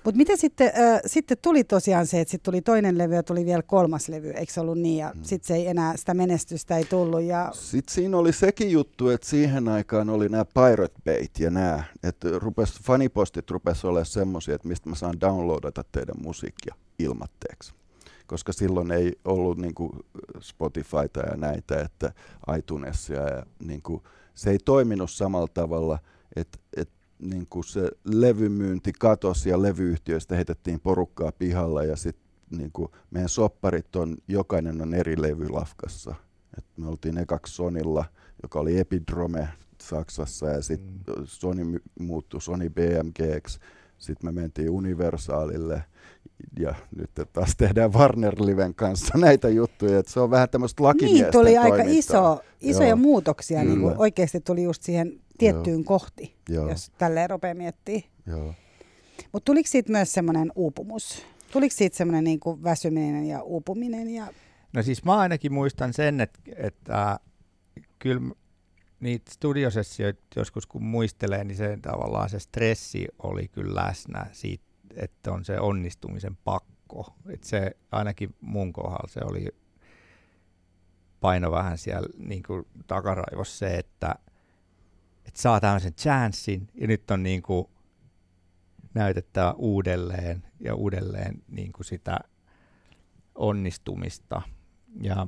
Mutta 0.03 0.17
mitä 0.17 0.35
sitten, 0.35 0.67
äh, 0.67 1.01
sitten 1.05 1.37
tuli 1.41 1.63
tosiaan 1.63 2.07
se, 2.07 2.21
että 2.21 2.31
sitten 2.31 2.51
tuli 2.51 2.61
toinen 2.61 2.97
levy 2.97 3.15
ja 3.15 3.23
tuli 3.23 3.45
vielä 3.45 3.61
kolmas 3.61 4.09
levy, 4.09 4.29
eikö 4.29 4.53
se 4.53 4.61
ollut 4.61 4.79
niin? 4.79 4.97
Ja 4.97 5.11
mm. 5.15 5.23
sitten 5.23 5.47
se 5.47 5.55
ei 5.55 5.67
enää, 5.67 5.97
sitä 5.97 6.13
menestystä 6.13 6.77
ei 6.77 6.85
tullut. 6.85 7.21
Ja... 7.21 7.51
Sitten 7.53 7.93
siinä 7.93 8.17
oli 8.17 8.33
sekin 8.33 8.71
juttu, 8.71 9.09
että 9.09 9.27
siihen 9.27 9.67
aikaan 9.67 10.09
oli 10.09 10.29
nämä 10.29 10.45
Pirate 10.45 10.95
Bait 11.05 11.39
ja 11.39 11.49
nämä, 11.49 11.83
että 12.03 12.27
rupes, 12.39 12.73
fanipostit 12.83 13.51
rupes 13.51 13.85
olemaan 13.85 14.05
semmoisia, 14.05 14.55
että 14.55 14.67
mistä 14.67 14.89
mä 14.89 14.95
saan 14.95 15.21
downloadata 15.21 15.83
teidän 15.91 16.15
musiikkia 16.23 16.75
ilmatteeksi 16.99 17.73
koska 18.27 18.53
silloin 18.53 18.91
ei 18.91 19.19
ollut 19.25 19.57
niin 19.57 19.73
kuin 19.73 19.91
Spotifyta 20.39 21.19
ja 21.19 21.37
näitä, 21.37 21.81
että 21.81 22.13
iTunesia 22.57 23.21
ja 23.21 23.45
niin 23.59 23.81
kuin, 23.81 24.01
se 24.35 24.51
ei 24.51 24.57
toiminut 24.65 25.11
samalla 25.11 25.47
tavalla, 25.47 25.99
että, 26.35 26.59
että 26.77 26.93
niin 27.19 27.47
kuin 27.49 27.63
se 27.63 27.89
levymyynti 28.03 28.91
katosi 28.99 29.49
ja 29.49 29.61
levyyhtiöistä 29.61 30.35
heitettiin 30.35 30.79
porukkaa 30.79 31.31
pihalla 31.31 31.83
ja 31.83 31.95
sitten 31.95 32.23
niin 32.57 32.71
kuin 32.71 32.91
meidän 33.11 33.29
sopparit 33.29 33.95
on, 33.95 34.17
jokainen 34.27 34.81
on 34.81 34.93
eri 34.93 35.21
levylafkassa. 35.21 36.15
Et 36.57 36.65
me 36.77 36.87
oltiin 36.87 37.17
ekaksi 37.17 37.53
Sonilla, 37.53 38.05
joka 38.43 38.59
oli 38.59 38.79
Epidrome 38.79 39.49
Saksassa 39.81 40.45
ja 40.45 40.61
sitten 40.61 40.93
mm. 41.17 41.23
Sony 41.25 41.79
muuttui 41.99 42.41
Sony 42.41 42.69
BMGX. 42.69 43.59
Sitten 43.97 44.33
me 44.33 44.41
mentiin 44.41 44.69
Universaalille 44.69 45.83
ja 46.59 46.75
nyt 46.95 47.09
taas 47.33 47.55
tehdään 47.57 47.93
Warner 47.93 48.35
Liven 48.39 48.75
kanssa 48.75 49.17
näitä 49.17 49.49
juttuja, 49.49 49.99
että 49.99 50.11
se 50.11 50.19
on 50.19 50.31
vähän 50.31 50.49
tämmöistä 50.49 50.83
lakimiesten 50.83 51.21
Niin, 51.21 51.31
tuli 51.31 51.57
aika 51.57 51.83
iso, 51.87 52.41
isoja 52.61 52.89
Joo. 52.89 52.97
muutoksia, 52.97 53.63
niin 53.63 53.81
kuin 53.81 53.97
oikeasti 53.97 54.39
tuli 54.39 54.63
just 54.63 54.83
siihen 54.83 55.19
tiettyyn 55.37 55.79
Joo. 55.79 55.83
kohti, 55.83 56.35
Joo. 56.49 56.69
jos 56.69 56.91
tälleen 56.97 57.29
rupeaa 57.29 57.53
miettimään. 57.53 58.03
Mutta 59.31 59.45
tuliko 59.45 59.69
siitä 59.69 59.91
myös 59.91 60.13
semmoinen 60.13 60.51
uupumus? 60.55 61.25
Tuliko 61.51 61.75
siitä 61.75 61.97
semmoinen 61.97 62.23
niin 62.23 62.39
kuin 62.39 62.63
väsyminen 62.63 63.25
ja 63.25 63.41
uupuminen? 63.41 64.09
Ja... 64.09 64.27
No 64.73 64.83
siis 64.83 65.03
mä 65.03 65.17
ainakin 65.17 65.53
muistan 65.53 65.93
sen, 65.93 66.21
että, 66.21 66.39
että 66.55 67.19
kyllä 67.99 68.21
niitä 68.99 69.31
studiosessioita 69.31 70.21
joskus 70.35 70.65
kun 70.67 70.83
muistelee, 70.83 71.43
niin 71.43 71.57
se 71.57 71.77
tavallaan 71.81 72.29
se 72.29 72.39
stressi 72.39 73.07
oli 73.23 73.47
kyllä 73.47 73.85
läsnä 73.85 74.25
siitä 74.31 74.72
että 74.95 75.31
on 75.31 75.45
se 75.45 75.59
onnistumisen 75.59 76.35
pakko. 76.35 77.15
Että 77.29 77.47
se 77.47 77.71
ainakin 77.91 78.35
mun 78.41 78.73
kohdalla 78.73 79.07
se 79.07 79.19
oli 79.23 79.47
paino 81.19 81.51
vähän 81.51 81.77
siellä 81.77 82.07
niin 82.17 82.43
kuin 82.43 82.67
takaraivossa 82.87 83.57
se, 83.57 83.75
että, 83.75 84.15
että 85.25 85.41
saa 85.41 85.59
tämmöisen 85.59 85.93
chanssin 85.93 86.67
ja 86.73 86.87
nyt 86.87 87.11
on 87.11 87.23
niin 87.23 87.41
kuin 87.41 87.67
näytettävä 88.93 89.53
uudelleen 89.57 90.43
ja 90.59 90.75
uudelleen 90.75 91.43
niin 91.47 91.71
kuin 91.71 91.85
sitä 91.85 92.19
onnistumista. 93.35 94.41
Ja 95.01 95.27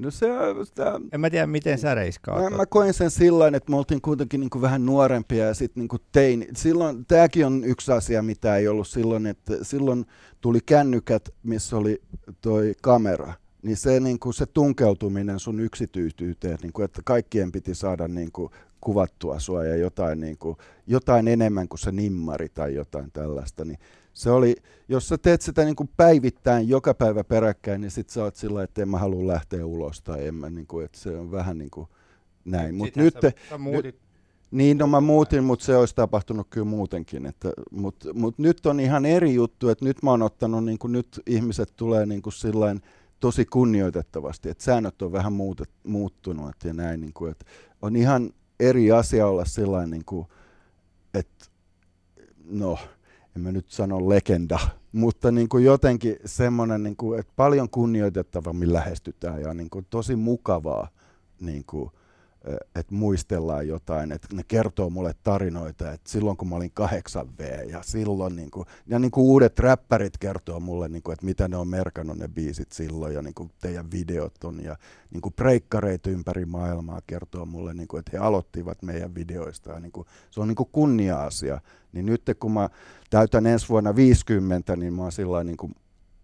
No 0.00 0.10
se, 0.10 0.26
sitä, 0.64 1.00
en 1.12 1.20
mä 1.20 1.30
tiedä, 1.30 1.46
miten 1.46 1.78
sä 1.78 1.94
reiskaat. 1.94 2.42
Mä, 2.42 2.56
mä 2.56 2.66
koin 2.66 2.94
sen 2.94 3.10
sillä 3.10 3.48
että 3.48 3.70
me 3.70 3.76
oltiin 3.76 4.00
kuitenkin 4.00 4.40
niin 4.40 4.50
kuin 4.50 4.62
vähän 4.62 4.86
nuorempia 4.86 5.46
ja 5.46 5.54
sitten 5.54 5.80
niin 5.80 6.00
tein. 6.12 6.46
Silloin, 6.56 7.06
tämäkin 7.06 7.46
on 7.46 7.64
yksi 7.64 7.92
asia, 7.92 8.22
mitä 8.22 8.56
ei 8.56 8.68
ollut 8.68 8.88
silloin, 8.88 9.26
että 9.26 9.54
silloin 9.62 10.06
tuli 10.40 10.58
kännykät, 10.66 11.28
missä 11.42 11.76
oli 11.76 12.02
toi 12.40 12.74
kamera. 12.82 13.32
Niin 13.62 13.76
se, 13.76 14.00
niin 14.00 14.18
kuin 14.18 14.34
se 14.34 14.46
tunkeutuminen 14.46 15.38
sun 15.38 15.60
yksityisyyteen, 15.60 16.58
niin 16.62 16.72
kuin, 16.72 16.84
että 16.84 17.02
kaikkien 17.04 17.52
piti 17.52 17.74
saada 17.74 18.08
niin 18.08 18.32
kuin 18.32 18.52
kuvattua 18.80 19.38
sua 19.38 19.64
ja 19.64 19.76
jotain, 19.76 20.20
niin 20.20 20.38
kuin, 20.38 20.56
jotain 20.86 21.28
enemmän 21.28 21.68
kuin 21.68 21.78
se 21.78 21.92
nimmari 21.92 22.48
tai 22.48 22.74
jotain 22.74 23.12
tällaista, 23.12 23.64
niin 23.64 23.78
se 24.12 24.30
oli, 24.30 24.56
jos 24.88 25.08
sä 25.08 25.18
teet 25.18 25.42
sitä 25.42 25.64
niin 25.64 25.76
kuin 25.76 25.90
päivittäin 25.96 26.68
joka 26.68 26.94
päivä 26.94 27.24
peräkkäin, 27.24 27.80
niin 27.80 27.90
sit 27.90 28.10
sä 28.10 28.24
oot 28.24 28.36
sillä 28.36 28.62
että 28.62 28.82
en 28.82 28.88
mä 28.88 28.98
halua 28.98 29.26
lähteä 29.26 29.66
ulos 29.66 30.02
tai 30.02 30.26
en 30.26 30.34
mä, 30.34 30.50
niin 30.50 30.66
kuin, 30.66 30.84
että 30.84 30.98
se 30.98 31.16
on 31.16 31.30
vähän 31.30 31.58
niin 31.58 31.70
kuin 31.70 31.88
näin. 32.44 32.74
Mut 32.74 32.96
nyt, 32.96 33.14
sä, 33.22 33.32
sä 33.50 33.58
muutit. 33.58 33.96
Niin, 34.50 34.78
no 34.78 34.86
mä 34.86 35.00
muutin, 35.00 35.44
mutta 35.44 35.64
se 35.64 35.76
olisi 35.76 35.94
tapahtunut 35.94 36.46
kyllä 36.50 36.66
muutenkin. 36.66 37.26
Että, 37.26 37.52
Mutta 37.70 38.14
mut 38.14 38.38
nyt 38.38 38.66
on 38.66 38.80
ihan 38.80 39.06
eri 39.06 39.34
juttu, 39.34 39.68
että 39.68 39.84
nyt 39.84 40.02
mä 40.02 40.10
oon 40.10 40.22
ottanut, 40.22 40.64
niin 40.64 40.78
kuin 40.78 40.92
nyt 40.92 41.20
ihmiset 41.26 41.72
tulee 41.76 42.06
niin 42.06 42.22
kuin 42.22 42.32
sillain 42.32 42.80
tosi 43.20 43.44
kunnioitettavasti, 43.44 44.48
että 44.48 44.64
säännöt 44.64 45.02
on 45.02 45.12
vähän 45.12 45.32
muutet, 45.32 45.70
muuttunut 45.84 46.54
ja 46.64 46.74
näin, 46.74 47.00
niin 47.00 47.12
kuin, 47.12 47.30
että 47.30 47.44
on 47.82 47.96
ihan 47.96 48.30
eri 48.60 48.92
asia 48.92 49.26
olla 49.26 49.44
sillain, 49.44 49.90
niin 49.90 50.04
kuin, 50.04 50.26
että 51.14 51.46
no, 52.44 52.78
en 53.36 53.42
mä 53.42 53.52
nyt 53.52 53.70
sano 53.70 54.08
legenda, 54.08 54.58
mutta 54.92 55.30
niin 55.30 55.48
kuin 55.48 55.64
jotenkin 55.64 56.16
semmoinen, 56.24 56.82
niin 56.82 56.96
kuin, 56.96 57.20
että 57.20 57.32
paljon 57.36 57.70
kunnioitettavammin 57.70 58.72
lähestytään 58.72 59.40
ja 59.40 59.54
niin 59.54 59.70
kuin 59.70 59.86
tosi 59.90 60.16
mukavaa 60.16 60.88
niin 61.40 61.64
kuin, 61.66 61.90
että 62.74 62.94
muistellaan 62.94 63.68
jotain, 63.68 64.12
että 64.12 64.28
ne 64.32 64.42
kertoo 64.48 64.90
mulle 64.90 65.14
tarinoita, 65.22 65.92
että 65.92 66.10
silloin 66.10 66.36
kun 66.36 66.48
mä 66.48 66.56
olin 66.56 66.72
8V 66.80 67.70
ja 67.70 67.82
silloin 67.82 68.36
niin 68.36 68.50
kuin, 68.50 68.66
ja 68.86 68.98
niin 68.98 69.10
kuin 69.10 69.24
uudet 69.24 69.58
räppärit 69.58 70.18
kertoo 70.18 70.60
mulle, 70.60 70.88
niin 70.88 71.02
kuin, 71.02 71.12
että 71.12 71.26
mitä 71.26 71.48
ne 71.48 71.56
on 71.56 71.68
merkannut 71.68 72.18
ne 72.18 72.28
biisit 72.28 72.72
silloin 72.72 73.14
ja 73.14 73.22
niin 73.22 73.34
kuin 73.34 73.50
teidän 73.60 73.90
videot 73.90 74.44
on 74.44 74.64
ja 74.64 74.76
niin 75.10 75.20
kuin 75.20 75.34
breikkareita 75.34 76.10
ympäri 76.10 76.44
maailmaa 76.44 77.00
kertoo 77.06 77.46
mulle, 77.46 77.74
niin 77.74 77.88
kuin, 77.88 77.98
että 77.98 78.10
he 78.12 78.18
aloittivat 78.18 78.82
meidän 78.82 79.14
videoista 79.14 79.70
ja 79.70 79.80
niin 79.80 79.92
kuin, 79.92 80.06
se 80.30 80.40
on 80.40 80.48
niin 80.48 80.56
kuin 80.56 80.68
kunnia-asia. 80.72 81.60
Niin 81.92 82.06
nyt 82.06 82.22
kun 82.40 82.52
mä 82.52 82.68
täytän 83.10 83.46
ensi 83.46 83.68
vuonna 83.68 83.96
50, 83.96 84.76
niin 84.76 84.94
mä 84.94 85.02
oon 85.02 85.12
sillä 85.12 85.44
niin 85.44 85.56
kuin 85.56 85.74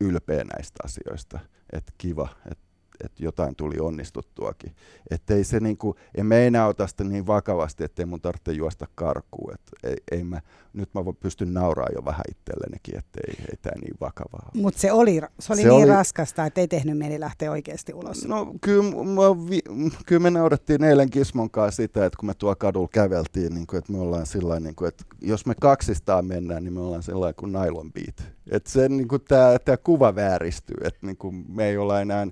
ylpeä 0.01 0.45
näistä 0.45 0.77
asioista, 0.85 1.39
että 1.73 1.93
kiva, 1.99 2.29
että 2.51 2.65
että 3.05 3.25
jotain 3.25 3.57
tuli 3.57 3.79
onnistuttuakin. 3.81 4.73
Että 5.11 5.35
ei 5.35 5.45
se 5.45 5.61
niinku, 5.61 5.97
en 6.15 6.27
mä 6.27 6.35
enää 6.35 6.67
ota 6.67 6.87
sitä 6.87 7.05
niin 7.05 7.27
vakavasti, 7.27 7.85
ettei 7.85 8.07
mun 8.07 8.21
tarvitse 8.21 8.53
juosta 8.53 8.87
karkuun. 8.95 9.55
Et 9.55 9.61
ei, 9.85 9.97
ei 10.13 10.25
mä, 10.25 10.41
nyt 10.73 10.95
mä 10.95 11.01
pystyn 11.21 11.55
nauraa 11.55 11.87
jo 11.95 12.05
vähän 12.05 12.25
itsellenikin, 12.31 12.99
että 12.99 13.21
ei, 13.29 13.35
ei 13.51 13.57
tämä 13.63 13.81
niin 13.81 13.97
vakavaa. 14.01 14.51
Mutta 14.55 14.81
se 14.81 14.93
oli, 14.93 15.21
se 15.41 15.53
oli 15.53 15.63
se 15.63 15.69
niin 15.69 15.83
oli... 15.83 15.87
raskasta, 15.87 16.47
että 16.47 16.61
ei 16.61 16.69
tehnyt 16.69 16.99
mieli 16.99 17.21
lähteä 17.21 17.51
oikeasti 17.51 17.95
ulos. 17.95 18.25
No 18.25 18.55
kyllä, 18.61 18.83
mä, 19.05 19.49
vi, 19.51 19.61
kyllä 20.07 20.23
me 20.23 20.31
naurattiin 20.31 20.85
eilen 20.85 21.11
Kismon 21.11 21.51
kanssa 21.51 21.77
sitä, 21.83 22.07
että 22.07 22.17
kun 22.21 22.27
me 22.27 22.35
tuo 22.35 22.57
kadulla 22.57 22.89
käveltiin, 22.93 23.55
niin 23.55 23.67
kuin, 23.67 23.79
että 23.79 23.93
me 23.93 23.99
ollaan 23.99 24.27
sillä 24.27 24.61
niin 24.61 24.75
kuin, 24.75 24.89
että 24.89 25.05
jos 25.21 25.47
me 25.47 25.55
kaksistaan 25.61 26.27
mennään, 26.27 26.65
niin 26.65 26.75
me 26.75 26.81
ollaan 26.81 27.03
sellainen 27.03 27.35
kuin 27.35 27.53
nylon 27.53 27.93
beat. 27.93 28.37
Että 28.51 28.71
se 28.71 28.89
niin 28.89 29.09
kuin 29.09 29.23
tämä 29.65 29.77
kuva 29.85 30.15
vääristyy, 30.15 30.77
että 30.85 31.07
niin 31.07 31.17
kuin 31.17 31.45
me 31.49 31.69
ei 31.69 31.77
olla 31.77 32.01
enää 32.01 32.27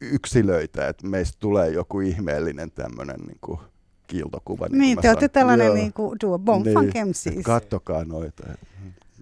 yksilöitä, 0.00 0.88
että 0.88 1.06
meistä 1.06 1.36
tulee 1.40 1.70
joku 1.70 2.00
ihmeellinen 2.00 2.70
tämmöinen 2.70 3.20
niin 3.20 3.38
kuin 3.40 3.58
kiiltokuva. 4.06 4.66
Niin, 4.66 4.78
niin 4.78 4.98
te 4.98 5.08
olette 5.08 5.28
tällainen 5.28 5.74
niin 5.74 5.92
kuin 5.92 6.16
duo 6.22 6.38
Bon 6.38 6.62
niin, 6.62 7.14
siis. 7.14 7.44
Kattokaa 7.44 8.04
noita. 8.04 8.46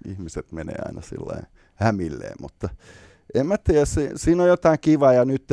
Ihmiset 0.08 0.52
menee 0.52 0.76
aina 0.84 1.02
sillä 1.02 1.42
hämilleen, 1.74 2.34
mutta 2.40 2.68
en 3.34 3.46
mä 3.46 3.58
tiedä, 3.58 3.84
si- 3.84 4.10
siinä 4.16 4.42
on 4.42 4.48
jotain 4.48 4.78
kivaa 4.80 5.12
ja 5.12 5.24
nyt 5.24 5.44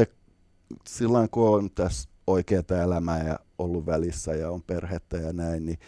silloin 0.88 1.30
kun 1.30 1.50
on 1.50 1.72
tässä 1.72 2.10
oikeaa 2.28 2.84
elämää 2.84 3.28
ja 3.28 3.40
ollut 3.58 3.86
välissä 3.86 4.32
ja 4.32 4.52
on 4.52 4.64
perhettä 4.64 5.18
ja 5.18 5.34
näin, 5.34 5.66
niin 5.66 5.80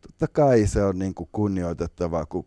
totta 0.00 0.26
kai 0.28 0.66
se 0.66 0.84
on 0.84 0.98
niin 0.98 1.14
kuin 1.14 1.28
kunnioitettavaa, 1.32 2.26
kun 2.26 2.46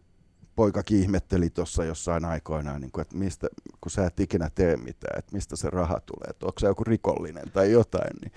poikakin 0.61 0.99
ihmetteli 0.99 1.49
tuossa 1.49 1.83
jossain 1.83 2.25
aikoinaan, 2.25 2.81
niin 2.81 2.91
kuin, 2.91 3.01
että 3.01 3.17
mistä, 3.17 3.47
kun 3.81 3.91
sä 3.91 4.05
et 4.05 4.19
ikinä 4.19 4.49
tee 4.55 4.77
mitään, 4.77 5.19
että 5.19 5.33
mistä 5.33 5.55
se 5.55 5.69
raha 5.69 5.99
tulee, 5.99 6.29
että 6.29 6.45
onko 6.45 6.59
se 6.59 6.67
joku 6.67 6.83
rikollinen 6.83 7.51
tai 7.51 7.71
jotain, 7.71 8.17
niin 8.21 8.31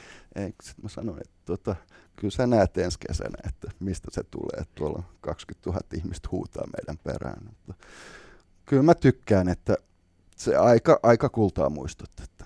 sitten 0.62 0.82
mä 0.82 0.88
sanoin, 0.88 1.20
että 1.20 1.36
tota, 1.44 1.76
kyllä 2.16 2.30
sä 2.30 2.46
näet 2.46 2.78
ensi 2.78 2.98
kesänä, 3.08 3.38
että 3.48 3.70
mistä 3.80 4.08
se 4.10 4.22
tulee, 4.22 4.60
että 4.60 4.74
tuolla 4.74 4.98
on 4.98 5.04
20 5.20 5.70
000 5.70 5.80
ihmistä 5.94 6.28
huutaa 6.32 6.64
meidän 6.66 6.98
perään. 7.04 7.44
Mutta 7.44 7.86
kyllä 8.66 8.82
mä 8.82 8.94
tykkään, 8.94 9.48
että 9.48 9.76
se 10.36 10.56
aika, 10.56 11.00
aika 11.02 11.28
kultaa 11.28 11.70
muistut, 11.70 12.10
että 12.22 12.44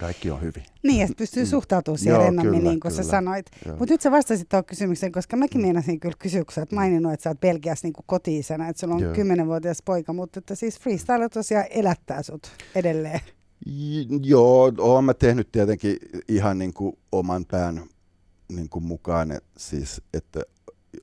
kaikki 0.00 0.30
on 0.30 0.42
hyvin. 0.42 0.62
Niin, 0.82 1.02
että 1.02 1.14
pystyy 1.18 1.42
mm. 1.42 1.48
suhtautumaan 1.48 1.98
siihen 1.98 2.20
rennommin, 2.20 2.64
niin 2.64 2.80
kuin 2.80 2.92
kyllä, 2.92 3.02
sä 3.04 3.10
sanoit. 3.10 3.46
Mutta 3.78 3.94
nyt 3.94 4.00
sä 4.00 4.10
vastasit 4.10 4.48
tuohon 4.48 4.64
kysymykseen, 4.64 5.12
koska 5.12 5.36
mäkin 5.36 5.60
mm. 5.60 5.62
meinasin 5.66 6.00
kyllä 6.00 6.16
kysyä, 6.18 6.44
kun 6.44 6.52
sä 6.52 6.60
oot 6.60 6.72
maininnut, 6.72 7.12
että 7.12 7.24
sä 7.24 7.30
oot 7.30 7.40
Belgiassa 7.40 7.86
niin 7.86 7.94
koti 8.06 8.38
että 8.38 8.80
sulla 8.80 8.94
on 8.94 9.14
kymmenenvuotias 9.14 9.82
poika, 9.84 10.12
mutta 10.12 10.38
että 10.38 10.54
siis 10.54 10.80
freestyle 10.80 11.28
tosiaan 11.28 11.66
elättää 11.70 12.22
sut 12.22 12.52
edelleen. 12.74 13.20
Joo, 14.22 14.72
oon 14.78 15.04
mä 15.04 15.14
tehnyt 15.14 15.52
tietenkin 15.52 15.96
ihan 16.28 16.58
niin 16.58 16.74
kuin 16.74 16.98
oman 17.12 17.44
pään 17.44 17.82
niin 18.48 18.68
kuin 18.68 18.84
mukaan, 18.84 19.40
siis, 19.56 20.02
että 20.14 20.40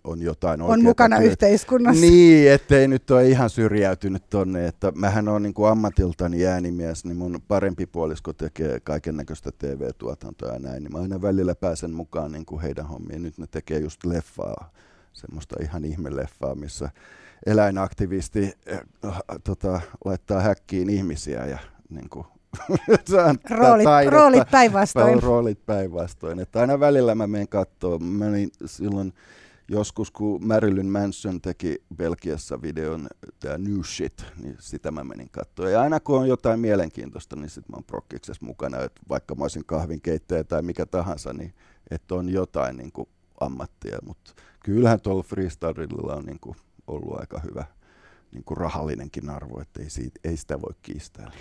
on 0.03 0.21
jotain 0.21 0.61
On 0.61 0.83
mukana 0.83 1.17
työ. 1.17 1.27
yhteiskunnassa. 1.27 2.01
Niin, 2.01 2.51
ettei 2.51 2.87
nyt 2.87 3.11
ole 3.11 3.27
ihan 3.27 3.49
syrjäytynyt 3.49 4.29
tonne. 4.29 4.67
Että 4.67 4.91
mähän 4.95 5.27
on 5.27 5.43
niin 5.43 5.53
kuin 5.53 5.71
ammatiltani 5.71 6.45
äänimies, 6.45 7.05
niin 7.05 7.17
mun 7.17 7.41
parempi 7.47 7.85
puolisko 7.85 8.33
tekee 8.33 8.79
kaiken 8.79 9.17
näköistä 9.17 9.51
TV-tuotantoa 9.57 10.53
ja 10.53 10.59
näin. 10.59 10.83
Niin 10.83 10.91
mä 10.91 10.99
aina 10.99 11.21
välillä 11.21 11.55
pääsen 11.55 11.91
mukaan 11.91 12.31
niin 12.31 12.45
kuin 12.45 12.61
heidän 12.61 12.87
hommiin. 12.87 13.23
Nyt 13.23 13.37
ne 13.37 13.47
tekee 13.51 13.79
just 13.79 14.05
leffaa, 14.05 14.71
semmoista 15.13 15.55
ihan 15.61 15.85
ihmeleffaa, 15.85 16.55
missä 16.55 16.89
eläinaktivisti 17.45 18.53
äh, 18.71 18.81
tota, 19.43 19.81
laittaa 20.05 20.41
häkkiin 20.41 20.89
ihmisiä 20.89 21.45
ja 21.45 21.57
niin 21.95 22.09
kuin, 22.09 22.25
roolit, 23.49 23.87
roolit 24.09 24.51
päinvastoin. 24.51 25.23
Roolit 25.23 25.65
päinvastoin. 25.65 26.39
Että 26.39 26.59
aina 26.59 26.79
välillä 26.79 27.15
mä 27.15 27.27
menen 27.27 27.47
katsoa. 27.47 27.99
Mä 27.99 28.25
menin 28.25 28.51
silloin 28.65 29.13
joskus, 29.67 30.11
kun 30.11 30.47
Marilyn 30.47 30.85
Manson 30.85 31.41
teki 31.41 31.83
Belgiassa 31.95 32.61
videon, 32.61 33.07
tämä 33.39 33.57
New 33.57 33.81
Shit, 33.83 34.25
niin 34.43 34.55
sitä 34.59 34.91
mä 34.91 35.03
menin 35.03 35.29
katsoa. 35.29 35.69
Ja 35.69 35.81
aina 35.81 35.99
kun 35.99 36.19
on 36.19 36.27
jotain 36.27 36.59
mielenkiintoista, 36.59 37.35
niin 37.35 37.49
sitten 37.49 37.71
mä 37.71 37.75
oon 37.75 37.83
prokkiksessa 37.83 38.45
mukana, 38.45 38.79
että 38.81 39.01
vaikka 39.09 39.35
mä 39.35 39.43
olisin 39.43 39.65
kahvinkeittäjä 39.65 40.43
tai 40.43 40.61
mikä 40.61 40.85
tahansa, 40.85 41.33
niin 41.33 41.53
että 41.91 42.15
on 42.15 42.29
jotain 42.29 42.77
niin 42.77 42.91
kuin 42.91 43.09
ammattia. 43.39 43.97
Mutta 44.05 44.33
kyllähän 44.63 45.01
tuolla 45.01 45.23
freestylilla 45.23 46.15
on 46.15 46.25
niin 46.25 46.39
kuin 46.39 46.55
ollut 46.87 47.19
aika 47.19 47.39
hyvä 47.39 47.65
niin 48.31 48.43
kuin 48.43 48.57
rahallinenkin 48.57 49.29
arvo, 49.29 49.61
että 49.61 49.81
ei, 49.81 49.89
siitä, 49.89 50.19
ei 50.23 50.37
sitä 50.37 50.61
voi 50.61 50.73
kiistää. 50.81 51.31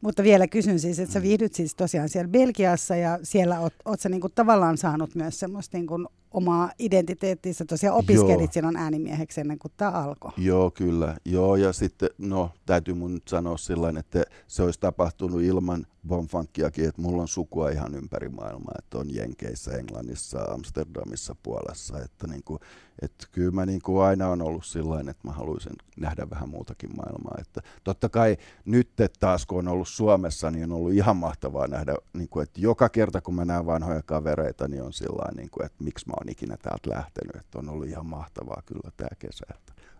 Mutta 0.00 0.22
vielä 0.22 0.46
kysyn 0.46 0.80
siis, 0.80 0.98
että 0.98 1.12
sä 1.12 1.18
mm. 1.18 1.22
viihdyt 1.22 1.54
siis 1.54 1.74
tosiaan 1.74 2.08
siellä 2.08 2.28
Belgiassa 2.28 2.96
ja 2.96 3.18
siellä 3.22 3.60
oot, 3.60 3.74
oot 3.84 4.00
sä 4.00 4.08
niinku 4.08 4.28
tavallaan 4.28 4.78
saanut 4.78 5.14
myös 5.14 5.40
semmoista 5.40 5.76
niinku 5.76 6.08
omaa 6.30 6.70
identiteettiä. 6.78 7.52
Tosiaan 7.68 7.96
opiskelit 7.96 8.40
Joo. 8.40 8.52
silloin 8.52 8.76
äänimieheksi 8.76 9.40
ennen 9.40 9.58
kuin 9.58 9.72
tämä 9.76 9.90
alkoi. 9.90 10.32
Joo, 10.36 10.70
kyllä. 10.70 11.16
Joo, 11.24 11.56
ja 11.56 11.72
sitten, 11.72 12.10
no 12.18 12.50
täytyy 12.66 12.94
mun 12.94 13.14
nyt 13.14 13.28
sanoa 13.28 13.56
sillä 13.56 13.88
että 13.98 14.22
se 14.46 14.62
olisi 14.62 14.80
tapahtunut 14.80 15.42
ilman 15.42 15.86
Bonfunkiakin, 16.08 16.88
että 16.88 17.02
mulla 17.02 17.22
on 17.22 17.28
sukua 17.28 17.70
ihan 17.70 17.94
ympäri 17.94 18.28
maailmaa, 18.28 18.74
että 18.78 18.98
on 18.98 19.14
Jenkeissä, 19.14 19.70
Englannissa, 19.70 20.42
Amsterdamissa, 20.42 21.36
Puolassa, 21.42 21.98
että 22.02 22.26
niinku, 22.26 22.58
että 23.02 23.26
kyllä 23.32 23.50
mä 23.50 23.66
niin 23.66 23.82
kuin 23.82 24.02
aina 24.02 24.28
on 24.28 24.42
ollut 24.42 24.64
sellainen, 24.64 25.08
että 25.08 25.28
mä 25.28 25.32
haluaisin 25.32 25.72
nähdä 25.96 26.30
vähän 26.30 26.48
muutakin 26.48 26.96
maailmaa. 26.96 27.34
Että 27.40 27.60
totta 27.84 28.08
kai 28.08 28.36
nyt 28.64 28.88
taas 29.20 29.46
kun 29.46 29.58
on 29.58 29.68
ollut 29.68 29.88
Suomessa, 29.88 30.50
niin 30.50 30.64
on 30.64 30.72
ollut 30.72 30.92
ihan 30.92 31.16
mahtavaa 31.16 31.66
nähdä, 31.66 31.94
niin 32.12 32.28
kuin, 32.28 32.42
että 32.42 32.60
joka 32.60 32.88
kerta 32.88 33.20
kun 33.20 33.34
mä 33.34 33.44
näen 33.44 33.66
vanhoja 33.66 34.02
kavereita, 34.02 34.68
niin 34.68 34.82
on 34.82 34.92
sillä 34.92 35.32
niin 35.36 35.50
kuin, 35.50 35.66
että 35.66 35.84
miksi 35.84 36.06
mä 36.08 36.14
oon 36.20 36.28
ikinä 36.28 36.56
täältä 36.62 36.90
lähtenyt. 36.90 37.36
Että 37.36 37.58
on 37.58 37.68
ollut 37.68 37.88
ihan 37.88 38.06
mahtavaa 38.06 38.62
kyllä 38.66 38.90
tämä 38.96 39.08
kesä. 39.18 39.46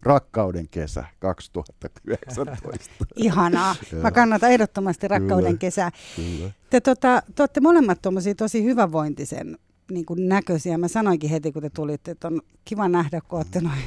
Rakkauden 0.03 0.69
kesä 0.69 1.05
2019. 1.19 2.95
Ihanaa. 3.17 3.77
Mä 4.03 4.11
kannatan 4.11 4.51
ehdottomasti 4.51 5.09
rakkauden 5.09 5.47
kyllä, 5.47 5.59
kesää. 5.59 5.91
Kyllä. 6.17 6.51
Te, 6.71 6.81
tota, 6.81 7.23
te 7.35 7.43
olette 7.43 7.61
molemmat 7.61 7.99
tosi 8.37 8.65
hyvävointisen 8.65 9.59
niin 9.91 10.07
kuin 10.07 10.29
näköisiä. 10.29 10.79
Mä 10.79 10.89
sanoinkin 10.89 11.31
heti, 11.31 11.53
kun 11.53 11.63
te 11.63 11.71
tulitte, 11.71 12.11
että 12.11 12.29
on 12.29 12.41
kiva 12.65 12.89
nähdä, 12.89 13.21
kun 13.21 13.37
olette 13.37 13.61
noin 13.61 13.79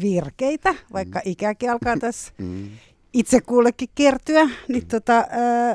virkeitä, 0.00 0.74
vaikka 0.92 1.18
mm. 1.18 1.30
ikäkin 1.30 1.70
alkaa 1.70 1.96
tässä 1.96 2.32
mm. 2.38 2.68
itse 3.12 3.40
kullekin 3.40 3.88
kertyä. 3.94 4.44
Niin 4.68 4.82
mm. 4.82 4.88
tota, 4.88 5.24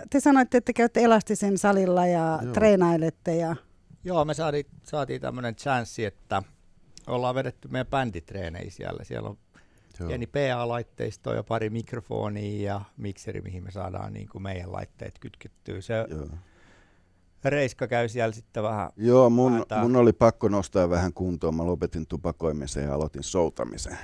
te 0.10 0.19
sanoitte, 0.19 0.58
että 0.58 0.74
käytte 0.74 1.04
elastisen 1.04 1.58
salilla 1.58 2.08
ja 2.08 2.39
Joo. 2.43 2.54
treenailette. 2.54 3.36
Ja... 3.36 3.56
Joo, 4.03 4.25
me 4.25 4.33
saatiin, 4.33 4.65
saatiin 4.83 5.21
tämmöinen 5.21 5.55
chanssi, 5.55 6.05
että 6.05 6.43
ollaan 7.07 7.35
vedetty 7.35 7.67
meidän 7.67 7.88
bänditreenejä 7.88 8.71
siellä. 8.71 9.03
Siellä 9.03 9.29
on 9.29 9.38
Joo. 9.99 10.07
pieni 10.07 10.27
PA-laitteisto 10.27 11.33
ja 11.33 11.43
pari 11.43 11.69
mikrofonia 11.69 12.73
ja 12.73 12.81
mikseri, 12.97 13.41
mihin 13.41 13.63
me 13.63 13.71
saadaan 13.71 14.13
niin 14.13 14.29
kuin 14.29 14.41
meidän 14.41 14.71
laitteet 14.71 15.19
kytkettyä. 15.19 15.81
Se, 15.81 15.93
Joo 16.09 16.27
Reiska 17.43 17.88
käy 17.88 18.09
siellä 18.09 18.31
sitten 18.31 18.63
vähän 18.63 18.89
Joo, 18.97 19.29
mun, 19.29 19.65
mun 19.81 19.95
oli 19.95 20.13
pakko 20.13 20.49
nostaa 20.49 20.89
vähän 20.89 21.13
kuntoon. 21.13 21.55
Mä 21.55 21.65
lopetin 21.65 22.07
tupakoimisen 22.07 22.83
ja 22.83 22.93
aloitin 22.93 23.23
soutamisen. 23.23 23.97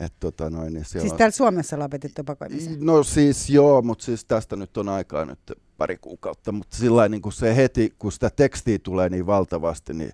Et 0.00 0.12
tota 0.20 0.50
noin, 0.50 0.72
niin 0.72 0.84
siellä 0.84 1.08
siis 1.08 1.18
täällä 1.18 1.36
Suomessa 1.36 1.78
lopetit 1.78 2.14
tupakoimisen? 2.14 2.76
No 2.80 3.02
siis 3.02 3.50
joo, 3.50 3.82
mutta 3.82 4.04
siis 4.04 4.24
tästä 4.24 4.56
nyt 4.56 4.76
on 4.76 4.88
aikaa 4.88 5.24
nyt 5.24 5.52
pari 5.78 5.98
kuukautta. 6.00 6.52
Mutta 6.52 6.76
sillä 6.76 7.08
niin 7.08 7.32
se 7.32 7.56
heti, 7.56 7.94
kun 7.98 8.12
sitä 8.12 8.30
tekstiä 8.30 8.78
tulee 8.78 9.08
niin 9.08 9.26
valtavasti, 9.26 9.94
niin 9.94 10.12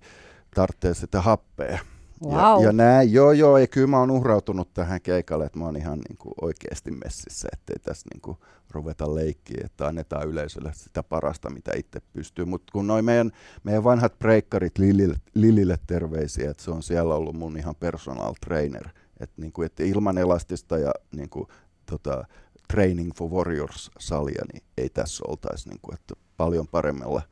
tarvitsee 0.55 0.95
sitä 0.95 1.21
happea. 1.21 1.79
Wow. 2.25 2.35
Ja, 2.35 2.67
ja 2.67 2.73
näin, 2.73 3.13
joo 3.13 3.33
joo, 3.33 3.59
ja 3.59 3.67
kyllä 3.67 3.87
mä 3.87 3.99
oon 3.99 4.11
uhrautunut 4.11 4.75
tähän 4.75 5.01
keikalle, 5.01 5.47
että 5.47 5.59
mä 5.59 5.65
oon 5.65 5.77
ihan 5.77 5.99
niin 6.09 6.17
kuin 6.19 6.35
oikeasti 6.41 6.91
messissä, 6.91 7.49
ettei 7.53 7.77
tässä 7.79 8.07
niin 8.15 8.21
kuin 8.21 8.39
ruveta 8.71 9.15
leikkiä, 9.15 9.63
että 9.65 9.87
annetaan 9.87 10.29
yleisölle 10.29 10.71
sitä 10.75 11.03
parasta, 11.03 11.51
mitä 11.51 11.73
itse 11.77 12.01
pystyy. 12.13 12.45
Mutta 12.45 12.73
kun 12.73 12.87
noin 12.87 13.05
meidän, 13.05 13.31
meidän 13.65 13.85
vanhat 13.85 14.19
breikkarit 14.19 14.79
Lilille, 14.79 15.17
Lilille 15.35 15.79
terveisiä, 15.87 16.51
että 16.51 16.63
se 16.63 16.71
on 16.71 16.83
siellä 16.83 17.15
ollut 17.15 17.37
mun 17.37 17.57
ihan 17.57 17.75
personal 17.77 18.35
trainer, 18.47 18.89
että 19.21 19.41
niin 19.41 19.53
kuin, 19.53 19.67
että 19.67 19.83
ilman 19.83 20.19
elastista 20.19 20.79
ja 20.79 20.93
niin 21.17 21.29
kuin, 21.29 21.49
tota, 21.87 22.25
Training 22.73 23.13
for 23.17 23.31
Warriors-salia, 23.31 24.45
niin 24.53 24.63
ei 24.79 24.89
tässä 24.89 25.25
oltaisi 25.29 25.69
niin 25.69 25.81
kuin, 25.83 25.95
että 25.95 26.15
paljon 26.37 26.69
paremmalla, 26.69 27.23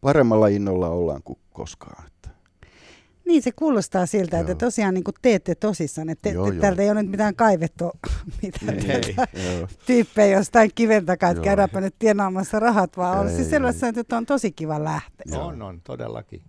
paremmalla 0.00 0.48
innolla 0.48 0.88
ollaan 0.88 1.22
kuin 1.22 1.38
koskaan. 1.52 2.06
Että. 2.06 2.30
Niin 3.26 3.42
se 3.42 3.52
kuulostaa 3.52 4.06
siltä, 4.06 4.36
joo. 4.36 4.40
että 4.40 4.54
tosiaan 4.54 4.94
niin 4.94 5.04
teette 5.22 5.54
tosissaan, 5.54 6.08
että 6.08 6.22
te, 6.22 6.34
joo, 6.34 6.52
te, 6.52 6.58
täältä 6.58 6.82
ei 6.82 6.90
ole 6.90 7.02
nyt 7.02 7.10
mitään 7.10 7.34
kaivettu 7.34 7.90
mitään 8.42 8.90
ei, 8.90 9.16
tyyppejä 9.86 10.38
jostain 10.38 10.70
kiven 10.74 11.06
takaa, 11.06 11.30
että 11.30 11.42
käydäänpä 11.42 11.80
nyt 11.80 11.94
tienaamassa 11.98 12.60
rahat, 12.60 12.96
vaan 12.96 13.18
on 13.18 13.30
siis 13.30 13.50
sellaista, 13.50 13.88
että 13.88 14.16
on 14.16 14.26
tosi 14.26 14.52
kiva 14.52 14.84
lähteä. 14.84 15.38
On, 15.38 15.62
on, 15.62 15.80
todellakin. 15.84 16.42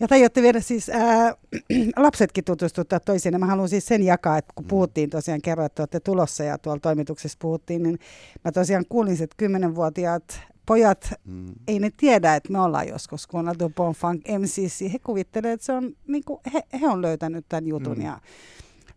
Ja 0.00 0.08
tajutte 0.08 0.42
viedä 0.42 0.60
siis 0.60 0.88
ää, 0.88 1.34
lapsetkin 1.96 2.44
tutustuttaa 2.44 3.00
toisiin. 3.00 3.40
Mä 3.40 3.46
haluan 3.46 3.68
siis 3.68 3.86
sen 3.86 4.02
jakaa, 4.02 4.38
että 4.38 4.52
kun 4.54 4.64
mm. 4.64 4.68
puhuttiin 4.68 5.10
tosiaan, 5.10 5.42
kerran, 5.42 5.66
että 5.66 5.82
olette 5.82 6.00
tulossa 6.00 6.44
ja 6.44 6.58
tuolla 6.58 6.80
toimituksessa 6.80 7.38
puhuttiin, 7.40 7.82
niin 7.82 7.98
mä 8.44 8.52
tosiaan 8.52 8.84
kuulin, 8.88 9.12
että 9.12 9.36
kymmenenvuotiaat 9.36 10.40
pojat, 10.66 11.12
mm. 11.24 11.54
ei 11.68 11.78
ne 11.78 11.90
tiedä, 11.96 12.36
että 12.36 12.52
me 12.52 12.60
ollaan 12.60 12.88
joskus 12.88 13.26
kuunneltu 13.26 13.72
Bonfunk 13.76 14.22
MCC. 14.38 14.92
He 14.92 14.98
kuvittelevat, 14.98 15.54
että 15.54 15.66
se 15.66 15.72
on, 15.72 15.96
niin 16.06 16.24
kuin, 16.24 16.40
he, 16.54 16.62
he 16.80 16.88
on 16.88 17.02
löytänyt 17.02 17.44
tämän 17.48 17.66
jutun. 17.66 17.98
Mm. 17.98 18.04
Ja, 18.04 18.20